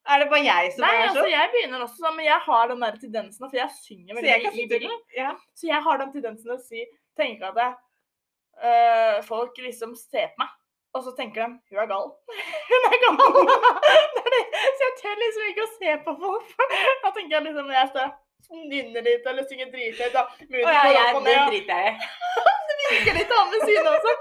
Er 0.08 0.22
det 0.22 0.30
bare 0.32 0.40
jeg 0.46 0.70
som 0.72 0.86
Nei, 0.86 0.92
er 0.96 1.02
altså 1.10 1.20
sånn? 1.20 1.32
jeg 1.34 1.50
begynner 1.52 1.82
også 1.84 1.98
sånn, 2.00 2.14
men 2.16 2.26
jeg 2.30 2.44
har 2.46 2.70
den 2.70 2.84
der 2.86 3.00
tendensen, 3.02 3.44
for 3.50 3.58
jeg 3.60 3.74
synger 3.82 4.16
veldig 4.16 4.30
jeg 4.32 4.54
i 4.64 4.68
bilen. 4.72 4.94
ja. 5.18 5.34
Så 5.58 5.68
jeg 5.68 5.82
har 5.84 6.00
den 6.00 6.14
tendensen 6.14 6.54
å 6.54 6.60
si, 6.64 6.86
tenke 7.20 7.50
at 7.50 7.58
øh, 7.66 9.18
folk 9.28 9.58
liksom 9.66 9.98
ser 10.00 10.30
på 10.32 10.46
meg, 10.46 10.54
og 10.96 11.04
så 11.04 11.12
tenker 11.18 11.44
de, 11.44 11.58
hun 11.74 11.82
er 11.84 11.90
gal. 11.92 12.08
Hun 12.70 12.88
er 12.88 13.02
gal. 13.04 13.20
Så 14.78 14.86
jeg 14.86 14.94
tør 15.02 15.20
liksom 15.20 15.44
ikke 15.52 15.66
å 15.66 15.74
se 15.76 15.92
på 16.06 16.14
folk. 16.24 16.56
Da 17.04 17.12
tenker 17.12 17.36
jeg 17.38 17.44
liksom, 17.50 17.68
når 17.68 17.78
jeg 17.78 17.90
står 17.92 18.08
nynner 18.72 19.04
litt 19.06 19.26
eller 19.28 19.46
synger 19.50 19.72
drithøyt, 19.74 20.14
da. 20.16 20.24
Å 20.28 20.74
ja, 20.74 20.84
jeg, 20.94 21.22
det 21.28 21.38
driter 21.50 21.84
jeg 21.84 21.94
i. 21.94 22.10
det 22.70 22.78
virker 22.84 23.18
litt 23.20 23.34
annen 23.38 23.54
ved 23.56 23.66
siden 23.68 23.90
også. 23.92 24.16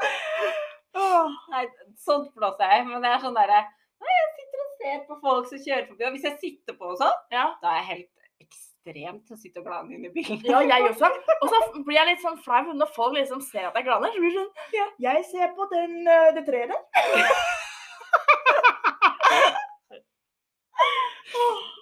Oh, 0.97 1.35
Nei, 1.53 1.67
sånt 2.01 2.31
blåser 2.35 2.73
jeg. 2.73 2.87
Men 2.89 3.05
det 3.05 3.11
er 3.13 3.21
sånn 3.23 3.37
derre 3.37 3.65
jeg 4.07 4.29
sitter 4.37 4.63
og 4.63 4.73
ser 4.81 4.99
på 5.09 5.17
folk 5.23 5.49
som 5.51 5.61
kjører 5.63 5.87
forbi. 5.89 6.05
Og 6.07 6.15
hvis 6.17 6.27
jeg 6.29 6.39
sitter 6.43 6.77
på 6.79 6.93
og 6.93 6.99
sånn, 7.01 7.17
Ja. 7.33 7.47
da 7.63 7.73
er 7.73 7.79
jeg 7.81 7.87
helt 7.91 8.11
ekstremt 8.45 9.23
til 9.27 9.37
å 9.37 9.41
sitte 9.41 9.61
og 9.63 9.67
glane 9.67 9.95
inn 9.97 10.05
i 10.07 10.13
bilen. 10.15 10.43
Ja, 10.45 10.61
jeg 10.63 10.91
også. 10.91 11.11
Og 11.41 11.47
så 11.53 11.61
blir 11.87 11.97
jeg 11.99 12.11
litt 12.13 12.25
sånn 12.25 12.39
flau 12.45 12.73
når 12.73 12.93
folk 12.95 13.17
liksom 13.17 13.41
ser 13.45 13.71
at 13.71 13.79
jeg 13.79 13.89
glaner. 13.89 14.13
Så 14.13 14.21
blir 14.23 14.35
det 14.35 14.43
sånn 14.43 14.77
Ja. 14.77 14.87
Jeg 15.09 15.25
ser 15.33 15.55
på 15.57 15.69
den, 15.73 15.97
øh, 16.07 16.29
det 16.37 16.45
treet 16.49 16.75
der. 16.75 16.83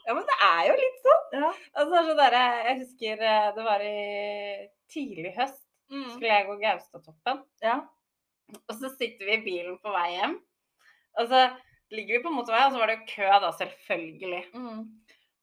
Ja, 0.04 0.12
men 0.12 0.24
det 0.28 0.36
er 0.44 0.62
jo 0.68 0.74
litt 0.76 0.98
sånn. 1.04 1.22
Ja. 1.34 1.50
Altså, 1.74 2.00
så 2.06 2.14
sånn 2.14 2.38
Jeg 2.38 2.78
husker 2.82 3.26
eh, 3.26 3.50
det 3.56 3.66
var 3.66 3.84
i 3.84 3.98
tidlig 4.92 5.34
høst. 5.38 5.62
Mm. 5.92 6.08
Skulle 6.14 6.32
jeg 6.32 6.48
gå 6.48 6.56
Gaustatoppen. 6.62 7.44
Ja. 7.64 7.78
Og 8.64 8.74
så 8.78 8.90
sitter 8.94 9.28
vi 9.28 9.38
i 9.38 9.44
bilen 9.44 9.78
på 9.82 9.92
vei 9.94 10.08
hjem. 10.14 10.38
Og 11.20 11.30
så 11.30 11.46
ligger 11.94 12.18
vi 12.18 12.24
på 12.24 12.32
motorveien, 12.34 12.70
og 12.70 12.74
så 12.74 12.82
var 12.82 12.90
det 12.90 12.96
jo 12.96 13.08
kø, 13.12 13.26
da, 13.44 13.50
selvfølgelig. 13.58 14.44
Mm. 14.54 14.80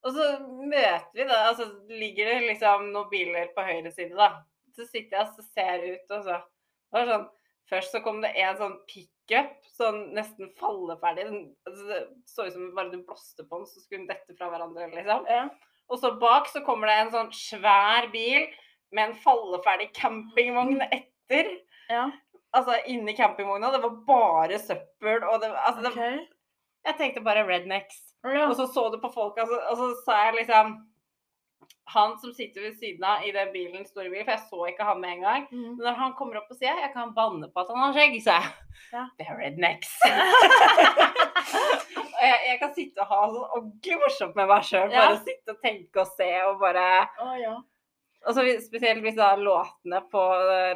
Og 0.01 0.15
så 0.15 0.29
møter 0.47 1.19
vi 1.19 1.27
da, 1.29 1.43
altså 1.51 1.67
ligger 1.91 2.31
det 2.31 2.39
liksom 2.47 2.89
noen 2.91 3.11
biler 3.11 3.51
på 3.55 3.65
høyre 3.65 3.91
side, 3.93 4.17
da. 4.17 4.41
Så 4.75 4.87
sitter 4.87 5.19
jeg 5.19 5.29
og 5.29 5.45
ser 5.51 5.85
ut, 5.85 6.15
og 6.17 6.25
så 6.25 6.39
det 6.41 6.97
var 6.97 7.13
sånn, 7.13 7.29
Først 7.71 7.93
så 7.95 8.01
kom 8.03 8.17
det 8.19 8.33
en 8.41 8.57
sånn 8.59 8.73
pickup, 8.89 9.53
sånn 9.71 10.09
nesten 10.15 10.49
falleferdig. 10.59 11.23
Den, 11.29 11.43
altså, 11.69 11.85
det 11.87 11.99
så 12.27 12.47
ut 12.47 12.55
som 12.57 12.65
bare 12.75 12.91
du 12.91 13.05
blåste 13.07 13.45
på 13.47 13.61
den, 13.61 13.69
så 13.69 13.79
skulle 13.79 14.01
den 14.01 14.09
dette 14.09 14.35
fra 14.35 14.49
hverandre, 14.51 14.89
liksom. 14.91 15.29
Ja. 15.31 15.45
Og 15.91 15.99
så 15.99 16.13
bak 16.19 16.47
så 16.47 16.63
kommer 16.65 16.87
det 16.87 16.97
en 16.97 17.13
sånn 17.13 17.31
svær 17.35 18.07
bil 18.13 18.47
med 18.95 19.09
en 19.09 19.17
falleferdig 19.23 19.91
campingvogn 19.97 20.83
etter. 20.89 21.55
ja. 21.91 22.09
Altså 22.51 22.75
inni 22.91 23.13
campingvogna, 23.15 23.69
det 23.71 23.79
var 23.79 23.93
bare 24.03 24.57
søppel, 24.59 25.21
og 25.23 25.37
det, 25.39 25.53
altså, 25.55 25.85
det, 25.85 26.15
Jeg 26.83 26.97
tenkte 26.99 27.23
bare 27.23 27.45
rednecks. 27.47 28.01
Ja. 28.27 28.49
Og 28.49 28.57
så 28.59 28.65
så 28.67 28.89
du 28.91 28.97
på 28.99 29.11
folk, 29.13 29.37
altså, 29.39 29.59
og 29.71 29.77
så 29.79 29.87
sa 30.03 30.17
jeg 30.25 30.41
liksom 30.41 30.73
Han 31.91 32.13
som 32.21 32.31
sitter 32.33 32.61
ved 32.67 32.75
siden 32.79 33.03
av 33.03 33.25
i 33.27 33.31
den 33.35 33.49
bilen, 33.53 33.85
store 33.87 34.09
bil, 34.13 34.21
for 34.23 34.31
jeg 34.31 34.43
så 34.49 34.67
ikke 34.71 34.85
han 34.87 35.01
med 35.03 35.15
en 35.17 35.23
gang. 35.25 35.47
Mm. 35.51 35.63
Men 35.75 35.81
når 35.87 35.97
han 35.99 36.13
kommer 36.19 36.39
opp 36.39 36.51
og 36.53 36.59
sier 36.59 36.77
jeg 36.79 36.91
kan 36.93 37.11
banne 37.17 37.49
på 37.51 37.63
at 37.63 37.71
han 37.73 37.81
har 37.83 37.95
skjegg, 37.97 38.15
sa 38.23 38.37
jeg. 38.39 38.53
Ja. 38.93 39.03
Er 39.25 39.35
rednecks. 39.41 39.91
og 42.11 42.21
jeg, 42.23 42.39
jeg 42.47 42.57
kan 42.61 42.73
sitte 42.77 43.03
og 43.03 43.11
ha 43.11 43.19
sånn 43.33 43.49
ordentlig 43.57 43.97
morsomt 44.03 44.37
med 44.39 44.49
meg 44.51 44.65
sjøl. 44.67 44.87
Bare 44.93 45.17
Ja. 45.17 45.19
sitte 45.25 45.55
og 45.55 45.61
tenke 45.65 46.03
og 46.05 46.09
se 46.15 46.29
og 46.47 46.59
bare 46.61 46.85
oh, 47.25 47.35
ja. 47.41 47.55
Og 48.27 48.35
så 48.35 48.43
hvis- 48.45 48.67
spesielt 48.67 49.01
hvis 49.01 49.15
da 49.17 49.31
låtene 49.35 50.01
på 50.11 50.21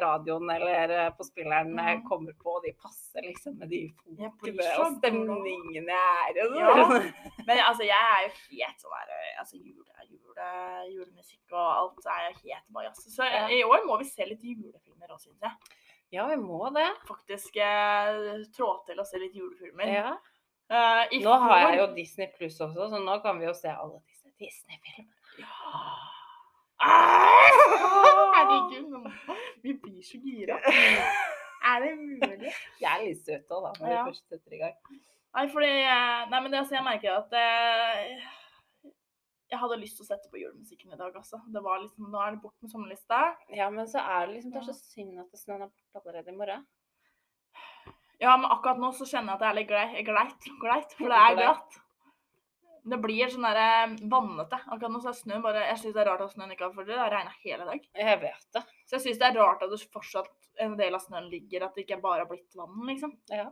radioen 0.02 0.50
eller 0.50 0.90
eh, 0.90 1.10
på 1.14 1.22
spilleren 1.24 1.78
eh, 1.78 1.92
Mhm. 1.96 2.02
kommer 2.08 2.32
på, 2.42 2.56
og 2.56 2.62
de 2.64 2.72
passer 2.82 3.22
liksom 3.22 3.58
med 3.58 3.68
de 3.70 3.80
folkene 4.10 4.66
og 4.82 4.96
stemningen 4.98 5.86
jeg 5.86 5.94
er 5.94 6.36
i. 6.36 6.40
og 6.40 6.50
så- 6.56 6.58
Ja. 6.58 7.12
Men 7.46 7.58
altså, 7.58 7.82
jeg 7.86 8.02
er 8.14 8.20
jo 8.26 8.32
helt 8.50 8.78
sånn 8.82 9.06
der 9.06 9.38
altså, 9.38 9.56
jule, 9.56 9.92
jule, 10.10 10.48
julemusikk 10.94 11.52
og 11.52 11.68
alt 11.78 12.06
er 12.06 12.20
jeg 12.26 12.36
helt 12.44 12.72
bajas. 12.74 12.98
Så 13.16 13.22
Ja. 13.24 13.46
i 13.48 13.62
år 13.62 13.86
må 13.86 13.98
vi 13.98 14.04
se 14.04 14.24
litt 14.26 14.42
julefilmer 14.42 15.06
òg, 15.08 15.20
syns 15.20 15.40
jeg. 15.40 15.52
Ja, 16.12 16.26
vi 16.26 16.36
må 16.36 16.72
det. 16.74 16.88
Faktisk 17.06 17.56
eh, 17.56 18.42
trå 18.56 18.84
til 18.86 18.96
å 18.98 19.04
se 19.06 19.18
litt 19.18 19.34
julefilmer. 19.34 19.86
Ja. 19.92 20.16
Uh, 20.68 21.06
Nå 21.22 21.30
har 21.40 21.70
jeg 21.70 21.78
jo 21.78 21.94
Disney 21.94 22.26
Pluss 22.36 22.58
også, 22.60 22.90
så 22.90 22.98
nå 22.98 23.22
kan 23.22 23.38
vi 23.38 23.46
jo 23.46 23.52
se 23.52 23.68
alle 23.68 24.00
disse 24.08 24.26
Disney-filmene. 24.36 25.12
Ah, 25.72 26.05
Herregud, 28.36 29.10
vi 29.62 29.74
blir 29.82 30.02
så 30.04 30.18
gira. 30.22 30.58
Er 31.66 31.80
det 31.82 31.92
mulig? 31.98 32.52
Jeg 32.80 32.90
er 32.92 33.04
litt 33.06 33.22
søt 33.26 33.50
òg, 33.50 33.62
da, 33.64 33.70
når 33.80 33.88
Ja. 33.92 34.02
vi 34.04 34.10
først 34.10 34.28
setter 34.28 34.52
i 34.54 34.60
gang. 34.60 34.76
Nei, 35.36 35.46
fordi 35.52 35.70
eh, 35.82 36.26
Nei, 36.30 36.40
men 36.40 36.50
det, 36.52 36.58
altså, 36.62 36.74
jeg 36.78 36.84
merker 36.86 37.16
at 37.18 37.32
eh, 37.36 38.22
jeg 39.50 39.58
hadde 39.62 39.78
lyst 39.80 39.96
til 39.98 40.04
å 40.06 40.10
sette 40.10 40.30
på 40.32 40.40
julemusikken 40.40 40.92
i 40.94 40.98
dag, 41.00 41.12
altså. 41.16 41.40
Det 41.52 41.62
var 41.64 41.80
liksom, 41.82 42.08
Nå 42.12 42.18
er 42.22 42.30
det 42.36 42.42
bort 42.42 42.56
med 42.62 42.70
sommerlista. 42.72 43.20
Ja, 43.54 43.68
men 43.70 43.88
så 43.90 43.98
er 44.02 44.26
det 44.26 44.34
liksom 44.36 44.52
Det 44.54 44.60
er 44.62 44.68
så 44.70 44.76
synd 44.78 45.18
at 45.22 45.38
snøen 45.40 45.62
er 45.66 45.70
borte 45.72 46.00
allerede 46.02 46.32
i 46.32 46.36
morgen. 46.38 46.66
Ja, 48.20 48.36
men 48.36 48.48
akkurat 48.50 48.78
nå 48.80 48.92
så 48.96 49.04
kjenner 49.04 49.34
jeg 49.34 49.36
at 49.36 49.42
det 49.42 49.48
er 49.48 49.58
litt 49.58 49.68
gleit, 49.68 50.06
gleit, 50.06 50.46
gleit 50.62 50.94
for 50.96 51.12
det 51.12 51.18
er 51.20 51.34
glatt. 51.36 51.80
Det 52.86 52.98
blir 53.02 53.30
sånn 53.32 53.46
der 53.46 53.94
vannete. 54.10 54.60
Akkurat 54.70 54.92
nå 54.94 55.00
så 55.02 55.10
er 55.10 55.18
snøen 55.18 55.42
bare 55.42 55.64
Jeg 55.66 55.80
syns 55.82 55.94
det 55.96 56.02
er 56.04 56.10
rart 56.12 56.22
at 56.22 56.34
snøen 56.34 56.52
ikke 56.54 56.68
har 56.68 56.74
For 56.76 56.86
det 56.86 56.98
har 57.00 57.10
regna 57.10 57.32
hele 57.42 57.66
dag. 57.66 57.86
Jeg 57.98 58.20
vet 58.22 58.48
det. 58.54 58.62
Så 58.86 58.98
jeg 58.98 59.04
syns 59.04 59.22
det 59.22 59.28
er 59.30 59.38
rart 59.40 59.64
at 59.66 59.72
det 59.72 59.80
fortsatt 59.94 60.30
en 60.62 60.76
del 60.78 60.94
av 60.96 61.02
snøen 61.02 61.26
ligger, 61.28 61.66
at 61.66 61.74
det 61.76 61.84
ikke 61.84 62.00
bare 62.00 62.22
har 62.22 62.30
blitt 62.30 62.54
vann, 62.56 62.78
liksom. 62.88 63.12
Ja. 63.28 63.50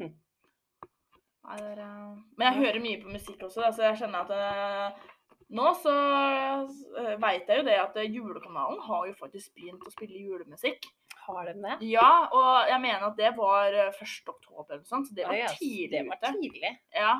Det 0.00 1.58
er, 1.58 1.78
eh, 1.84 2.16
Men 2.38 2.48
jeg 2.48 2.64
hører 2.64 2.82
mye 2.82 3.02
på 3.02 3.12
musikk 3.12 3.44
også, 3.46 3.64
da, 3.64 3.70
så 3.74 3.84
jeg 3.88 3.98
kjenner 4.00 4.24
at 4.24 4.32
eh, 4.34 5.06
nå 5.52 5.68
så 5.82 5.92
uh, 5.92 7.14
veit 7.20 7.48
jeg 7.50 7.60
jo 7.60 7.64
det 7.66 7.76
at 7.76 7.96
eh, 8.00 8.08
julekanalen 8.08 8.80
har 8.86 9.04
jo 9.10 9.16
faktisk 9.18 9.52
begynt 9.58 9.84
å 9.84 9.92
spille 9.92 10.22
julemusikk. 10.24 10.86
Har 11.26 11.44
den 11.46 11.60
det? 11.62 11.76
Ja, 11.86 12.26
og 12.34 12.70
jeg 12.70 12.80
mener 12.82 13.04
at 13.10 13.18
det 13.20 13.34
var 13.36 13.76
eh, 13.76 13.92
1. 13.92 14.32
oktober 14.32 14.72
eller 14.72 14.80
noe 14.80 14.88
sånt, 14.88 15.10
så 15.10 15.16
det 15.18 15.28
var 15.28 15.36
ja, 15.36 15.50
tidlig 15.58 16.00
Det 16.00 16.06
var 16.08 16.22
tidlig. 16.24 16.72
Ja. 16.96 17.12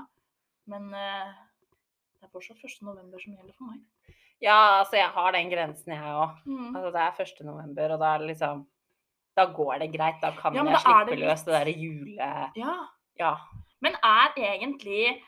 Men 0.70 0.92
eh, 0.94 1.32
det 2.18 2.28
er 2.28 2.32
fortsatt 2.34 2.62
1. 2.62 2.82
november 2.86 3.22
som 3.22 3.34
gjelder 3.34 3.56
for 3.56 3.72
meg. 3.72 3.82
Ja, 4.42 4.58
altså 4.80 4.98
jeg 4.98 5.10
har 5.14 5.34
den 5.36 5.50
grensen, 5.52 5.94
jeg 5.94 6.14
òg. 6.18 6.38
Mm. 6.46 6.70
Altså 6.74 6.90
det 6.94 7.02
er 7.02 7.26
1. 7.26 7.42
november, 7.46 7.94
og 7.94 8.02
da 8.02 8.14
er 8.14 8.22
det 8.22 8.30
liksom 8.32 8.64
Da 9.38 9.46
går 9.48 9.78
det 9.80 9.92
greit. 9.94 10.18
Da 10.20 10.32
kan 10.36 10.54
Ja, 10.54 10.64
jeg 10.68 10.82
slippe 10.82 11.14
det 11.14 11.20
løs 11.22 11.44
det 11.46 11.54
derre 11.54 11.72
jule... 11.72 12.32
Ja. 12.58 12.74
Ja. 13.20 13.36
Men 13.80 13.96
er 14.04 14.34
egentlig 14.36 15.22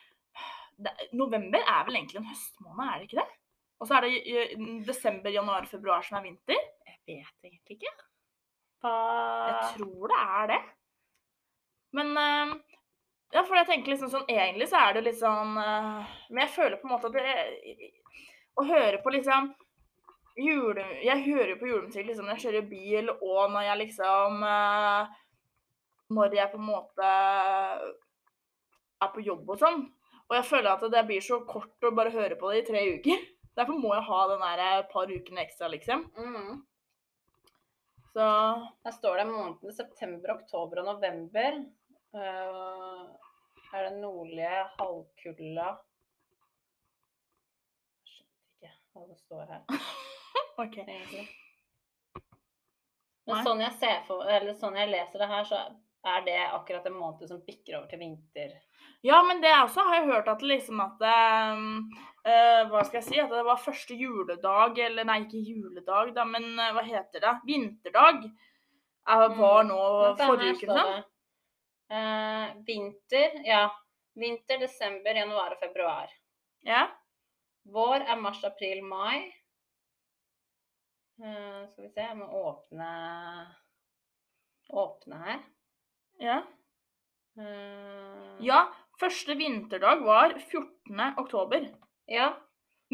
det, 0.77 0.93
November 1.13 1.63
er 1.63 1.85
vel 1.87 1.97
egentlig 1.99 2.21
en 2.21 2.29
høstmåned, 2.29 2.85
er 2.85 2.99
det 2.99 3.09
ikke 3.09 3.21
det? 3.23 3.31
Og 3.81 3.89
så 3.89 3.99
er 3.99 4.07
det 4.07 4.85
desember, 4.87 5.31
januar, 5.31 5.67
februar 5.71 6.05
som 6.05 6.19
er 6.19 6.27
vinter. 6.29 6.61
Jeg 6.87 6.99
vet 7.07 7.49
egentlig 7.49 7.79
ikke. 7.79 7.93
Jeg 8.85 9.77
tror 9.77 10.13
det 10.13 10.21
er 10.21 10.47
det. 10.53 10.61
Men 11.95 12.17
eh, 12.19 12.55
Ja, 13.35 13.43
for 13.43 13.59
jeg 13.59 13.67
tenker 13.67 13.95
liksom 13.95 14.13
sånn 14.13 14.29
Egentlig 14.31 14.69
så 14.71 14.79
er 14.79 14.95
det 14.95 15.05
litt 15.09 15.19
sånn 15.19 15.57
eh, 15.59 16.15
Men 16.31 16.45
jeg 16.45 16.55
føler 16.55 16.79
på 16.79 16.87
en 16.87 16.95
måte 16.95 17.11
at 17.11 17.17
det 17.19 17.91
Å 18.55 18.67
høre 18.69 19.01
på 19.03 19.11
liksom 19.15 19.51
jule... 20.39 20.85
Jeg 21.03 21.25
hører 21.27 21.59
på 21.59 21.69
julemusikk 21.71 22.09
liksom 22.09 22.27
når 22.27 22.37
jeg 22.37 22.45
kjører 22.45 22.65
bil, 22.71 23.11
og 23.13 23.53
når 23.55 23.69
jeg 23.69 23.81
liksom 23.83 24.47
eh, 24.47 25.13
Når 26.15 26.39
jeg 26.39 26.53
på 26.53 26.61
en 26.63 26.69
måte 26.69 27.11
er 29.05 29.11
på 29.15 29.25
jobb 29.27 29.51
og 29.51 29.59
sånn. 29.61 29.83
Og 30.31 30.37
jeg 30.39 30.47
føler 30.49 30.71
at 30.71 30.85
det 30.93 31.03
blir 31.09 31.25
så 31.25 31.41
kort 31.49 31.85
å 31.85 31.93
bare 31.97 32.13
høre 32.15 32.39
på 32.41 32.53
det 32.53 32.63
i 32.63 32.67
tre 32.69 32.85
uker. 32.97 33.25
Derfor 33.59 33.77
må 33.79 33.91
jeg 33.95 34.07
ha 34.07 34.21
den 34.31 34.45
der 34.47 34.63
et 34.69 34.89
par 34.93 35.11
ukene 35.11 35.43
ekstra, 35.45 35.69
liksom. 35.73 36.07
mm. 36.17 36.63
Så 38.15 38.25
Her 38.87 38.95
står 38.95 39.19
det 39.19 39.27
månedene 39.29 39.75
september, 39.75 40.37
oktober 40.39 40.81
og 40.83 40.89
november. 40.93 41.61
Eh, 42.15 43.03
er 44.25 44.35
det 44.41 44.67
Jeg 48.05 48.13
skjønte 48.17 48.59
ikke 48.59 48.77
hva 48.95 49.07
det 49.09 49.19
står 49.21 49.45
her, 49.53 49.65
OK. 50.65 50.79
egentlig. 50.85 51.27
Men 53.25 53.47
sånn 53.47 53.63
jeg, 53.65 53.73
ser 53.81 54.05
for, 54.09 54.27
eller 54.29 54.57
sånn 54.59 54.77
jeg 54.77 54.93
leser 54.93 55.23
det 55.23 55.31
her, 55.31 55.45
så 55.49 55.61
er 56.05 56.25
det 56.27 56.39
akkurat 56.53 56.87
en 56.87 56.97
måned 56.99 57.29
som 57.29 57.41
bikker 57.45 57.79
over 57.79 57.89
til 57.89 58.03
vinter. 58.03 58.53
Ja, 59.05 59.23
men 59.25 59.41
det 59.41 59.53
også 59.53 59.85
har 59.85 59.99
jeg 59.99 60.11
hørt 60.11 60.29
at 60.33 60.43
liksom 60.45 60.81
at 60.81 61.03
eh, 61.05 62.61
Hva 62.71 62.83
skal 62.85 63.01
jeg 63.01 63.07
si? 63.07 63.19
At 63.21 63.33
det 63.33 63.45
var 63.45 63.61
første 63.61 63.97
juledag, 63.97 64.79
eller 64.81 65.09
nei, 65.09 65.23
ikke 65.25 65.41
juledag, 65.45 66.13
da, 66.17 66.27
men 66.29 66.53
eh, 66.57 66.73
hva 66.77 66.85
heter 66.85 67.25
det? 67.25 67.35
Vinterdag. 67.49 68.29
var 69.39 69.67
nå 69.69 69.81
mm. 69.81 70.21
forrige 70.21 70.55
uke, 70.57 70.69
sånn. 70.69 71.03
eh, 71.93 72.55
vinter, 72.69 73.41
ja. 73.49 73.67
Vinter, 74.15 74.61
desember, 74.63 75.17
januar 75.17 75.57
og 75.57 75.63
februar. 75.63 76.11
Ja. 76.67 76.85
Vår 77.75 78.05
er 78.05 78.21
mars, 78.21 78.45
april, 78.47 78.83
mai. 78.87 79.27
Uh, 81.19 81.65
skal 81.71 81.85
vi 81.87 81.91
se, 81.91 82.03
jeg 82.03 82.17
må 82.19 82.27
åpne 82.27 82.87
Åpne 84.75 85.19
her. 85.23 85.43
ja. 86.23 86.41
Uh... 87.39 88.35
Ja, 88.43 88.65
første 89.01 89.35
vinterdag 89.39 90.03
var 90.07 90.35
14. 90.39 91.01
oktober. 91.17 91.71
ja. 92.09 92.33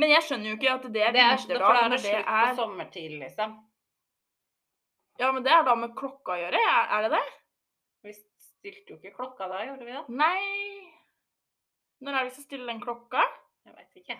Men 0.00 0.12
jeg 0.14 0.22
skjønner 0.24 0.48
jo 0.48 0.56
ikke 0.56 0.72
at 0.72 0.84
det 0.94 1.02
er 1.02 1.12
Det 1.12 1.20
er, 1.20 1.36
for 1.36 1.48
vinterdag 1.48 1.74
da 1.74 1.80
er 1.84 1.90
det 1.92 2.00
slutt 2.00 2.26
på 2.26 2.36
er 2.40 2.54
sommertid, 2.56 3.16
liksom. 3.20 3.56
Ja, 5.20 5.32
men 5.32 5.44
det 5.44 5.52
er 5.52 5.64
da 5.66 5.74
med 5.76 5.96
klokka 5.98 6.36
å 6.36 6.40
gjøre, 6.40 6.60
er 6.96 7.04
det 7.04 7.10
det? 7.16 7.24
Vi 8.06 8.14
stilte 8.16 8.94
jo 8.94 9.00
ikke 9.00 9.16
klokka 9.18 9.50
da, 9.50 9.64
gjorde 9.66 9.88
vi 9.88 9.96
det? 9.96 10.04
Nei 10.16 10.79
Når 12.00 12.12
er 12.16 12.18
det 12.24 12.30
vi 12.30 12.34
skal 12.36 12.46
stille 12.48 12.68
den 12.70 12.80
klokka? 12.82 13.22
Jeg 13.66 13.74
veit 13.76 13.98
ikke. 14.00 14.16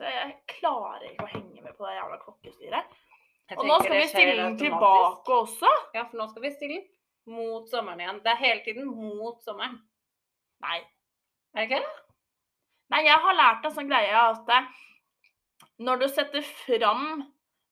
Jeg 0.00 0.32
klarer 0.56 1.04
ikke 1.10 1.26
å 1.26 1.30
henge 1.30 1.62
med 1.62 1.76
på 1.76 1.86
det 1.86 1.94
jævla 1.98 2.16
klokkestyret. 2.22 2.94
Og 3.56 3.66
nå 3.68 3.76
skal 3.82 3.94
vi 4.00 4.06
stille 4.10 4.36
den 4.40 4.56
tilbake 4.58 5.34
også. 5.36 5.70
Ja, 5.94 6.06
for 6.08 6.18
nå 6.18 6.26
skal 6.32 6.42
vi 6.46 6.50
stille 6.56 6.80
den 6.80 7.36
mot 7.36 7.68
sommeren 7.70 8.00
igjen. 8.02 8.18
Det 8.24 8.32
er 8.32 8.40
hele 8.42 8.64
tiden 8.64 8.88
mot 8.90 9.38
sommeren. 9.44 9.76
Nei. 10.64 10.78
Er 11.54 11.60
det 11.62 11.68
ikke 11.68 11.80
det? 11.84 11.94
Nei, 12.94 13.00
jeg 13.06 13.22
har 13.22 13.34
lært 13.38 13.64
en 13.66 13.74
sånn 13.74 13.88
greie 13.90 14.14
at 14.18 14.50
eh, 14.54 14.66
når 15.86 16.02
du 16.02 16.06
setter 16.10 16.44
fram 16.64 17.06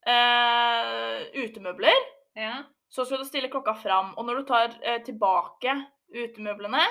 eh, 0.07 1.19
utemøbler, 1.45 2.01
Ja. 2.37 2.65
så 2.91 3.05
skal 3.07 3.23
du 3.23 3.29
stille 3.29 3.51
klokka 3.51 3.75
fram. 3.79 4.13
Og 4.19 4.27
når 4.27 4.41
du 4.43 4.45
tar 4.51 4.75
eh, 4.83 5.01
tilbake 5.07 5.75
utemøblene, 6.15 6.83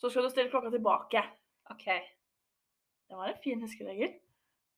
så 0.00 0.10
skal 0.10 0.24
du 0.26 0.32
stille 0.32 0.50
klokka 0.52 0.72
tilbake. 0.72 1.22
OK. 1.72 1.84
Det 3.08 3.16
var 3.18 3.28
en 3.32 3.40
fin 3.44 3.60
huskeregel. 3.64 4.12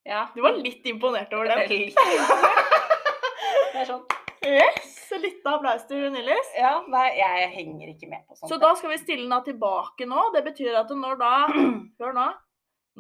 Ja. 0.05 0.27
Du 0.35 0.43
var 0.45 0.57
litt 0.59 0.85
imponert 0.91 1.33
over 1.35 1.49
den. 1.53 1.69
Litt. 1.71 1.97
Det 3.75 3.81
er 3.83 3.89
sånn 3.89 4.05
Yes! 4.45 4.91
Litt 5.15 5.47
applaus 5.47 5.85
til 5.89 6.09
Nilis. 6.13 6.49
Ja, 6.59 6.73
nei, 6.91 7.05
jeg 7.17 7.47
henger 7.55 7.93
ikke 7.93 8.09
med 8.11 8.25
på 8.27 8.35
sånt. 8.37 8.51
Så 8.51 8.57
da 8.61 8.73
skal 8.77 8.91
vi 8.93 8.99
stille 9.01 9.29
da 9.31 9.39
tilbake 9.47 10.09
nå. 10.11 10.25
Det 10.35 10.43
betyr 10.45 10.75
at 10.81 10.91
når 10.91 11.17
da 11.21 11.31
Hør 12.03 12.17
nå. 12.17 12.27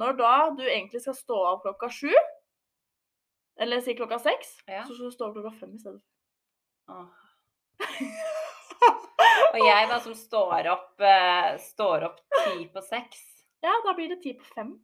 Når 0.00 0.16
da 0.18 0.30
du 0.56 0.62
egentlig 0.64 1.02
skal 1.04 1.16
stå 1.18 1.40
av 1.50 1.58
klokka 1.64 1.90
sju, 1.92 2.14
eller 3.62 3.82
si 3.84 3.94
klokka 3.98 4.18
seks, 4.22 4.54
Ja. 4.70 4.82
så 4.86 4.94
skal 4.96 5.10
du 5.10 5.14
stå 5.14 5.28
av 5.28 5.34
klokka 5.36 5.52
fem 5.58 5.74
i 5.76 5.82
stedet. 5.82 6.00
Åh. 6.90 7.10
Og 9.54 9.60
jeg 9.62 9.90
da 9.90 9.98
som 10.02 10.14
står 10.18 10.70
opp, 10.72 10.94
eh, 11.02 11.50
står 11.62 12.08
opp 12.08 12.18
ti 12.40 12.64
på 12.74 12.82
seks. 12.88 13.20
Ja, 13.64 13.72
da 13.84 13.94
blir 13.96 14.10
det 14.12 14.18
ti 14.22 14.34
på 14.36 14.44
fem. 14.54 14.74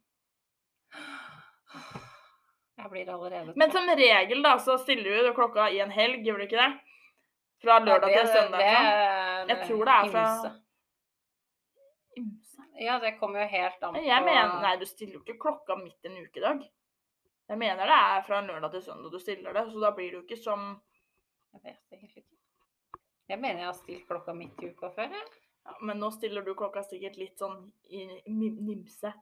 Jeg 2.80 2.90
blir 2.90 3.10
allerede 3.12 3.52
Men 3.60 3.70
som 3.74 3.88
regel 3.96 4.42
da, 4.42 4.54
så 4.58 4.78
stiller 4.80 5.22
du 5.28 5.32
klokka 5.36 5.68
i 5.70 5.80
en 5.84 5.90
helg, 5.92 6.22
gjør 6.24 6.40
du 6.40 6.46
ikke 6.46 6.60
det? 6.62 6.70
Fra 7.60 7.76
lørdag 7.84 8.14
til 8.14 8.26
søndag. 8.32 8.62
sånn. 8.64 9.50
Jeg 9.50 9.66
tror 9.68 9.84
det 9.84 9.94
er 9.96 10.10
fra- 10.14 10.24
ymse. 10.24 10.52
Ymse. 12.22 12.66
Ja, 12.80 12.98
det 12.98 13.18
kommer 13.20 13.42
jo 13.44 13.48
helt 13.52 13.82
an 13.84 13.94
på 13.94 14.02
Jeg 14.06 14.24
mener, 14.24 14.60
nei, 14.62 14.76
du 14.80 14.86
stiller 14.88 15.18
jo 15.18 15.20
ikke 15.20 15.38
klokka 15.44 15.76
midt 15.76 16.04
en 16.08 16.16
ukedag. 16.24 16.64
Jeg 17.50 17.58
mener 17.58 17.84
det 17.90 17.98
er 17.98 18.22
fra 18.22 18.40
lørdag 18.46 18.70
til 18.72 18.82
søndag 18.82 19.10
du 19.12 19.18
stiller 19.18 19.52
det, 19.52 19.66
så 19.72 19.80
da 19.80 19.90
blir 19.90 20.10
det 20.10 20.16
jo 20.20 20.22
ikke 20.24 20.42
som 20.42 20.80
Jeg 21.52 21.60
vet 21.64 21.78
egentlig 21.92 22.24
ikke. 22.24 22.36
Jeg 23.28 23.38
mener 23.40 23.58
jeg 23.58 23.66
har 23.66 23.74
stilt 23.74 24.06
klokka 24.08 24.32
midt 24.34 24.62
i 24.62 24.70
uka 24.70 24.88
før. 24.88 25.10
Jeg. 25.10 25.39
Ja, 25.70 25.76
Men 25.86 26.00
nå 26.02 26.10
stiller 26.14 26.42
du 26.42 26.54
klokka 26.58 26.82
sikkert 26.86 27.18
litt 27.20 27.38
sånn 27.38 27.62
i 27.88 28.06
nimse. 28.26 28.66
nymse. 28.66 29.12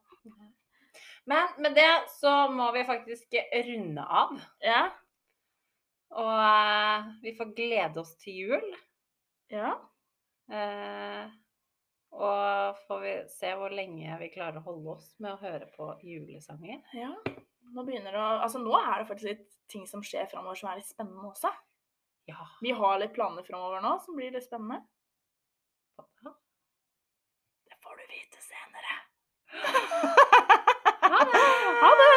Men 1.28 1.48
med 1.60 1.74
det 1.76 2.08
så 2.08 2.48
må 2.48 2.70
vi 2.72 2.86
faktisk 2.88 3.34
runde 3.66 4.04
av. 4.04 4.38
Ja? 4.64 4.86
Og 6.16 6.30
uh, 6.40 7.10
vi 7.20 7.34
får 7.36 7.52
glede 7.56 8.00
oss 8.00 8.14
til 8.22 8.38
jul. 8.46 8.70
Ja? 9.52 9.74
Uh, 10.48 11.28
og 12.16 12.80
får 12.86 13.02
vi 13.02 13.12
se 13.28 13.52
hvor 13.60 13.74
lenge 13.76 14.16
vi 14.22 14.30
klarer 14.32 14.62
å 14.62 14.64
holde 14.70 14.96
oss 14.96 15.10
med 15.20 15.34
å 15.34 15.42
høre 15.42 15.68
på 15.74 15.90
julesanger. 16.00 16.80
Ja. 16.96 17.12
Nå 17.76 17.84
begynner 17.84 18.16
det 18.16 18.22
å 18.22 18.28
Altså, 18.40 18.62
nå 18.64 18.72
er 18.80 19.02
det 19.02 19.08
faktisk 19.10 19.28
litt 19.28 19.58
ting 19.68 19.84
som 19.90 20.00
skjer 20.00 20.30
framover 20.30 20.56
som 20.56 20.70
er 20.72 20.80
litt 20.80 20.88
spennende 20.88 21.28
også. 21.28 21.52
Ja. 22.28 22.40
Vi 22.64 22.72
har 22.76 22.96
litt 23.00 23.12
planer 23.16 23.44
framover 23.44 23.84
nå 23.84 23.98
som 24.04 24.16
blir 24.16 24.32
litt 24.32 24.48
spennende. 24.48 24.80
Det 27.68 27.76
får 27.82 27.96
du 27.96 28.04
vite 28.14 28.38
senere. 28.50 28.92
Ha 31.08 31.24
det! 31.24 31.42
Ha 31.82 31.90
det! 32.00 32.07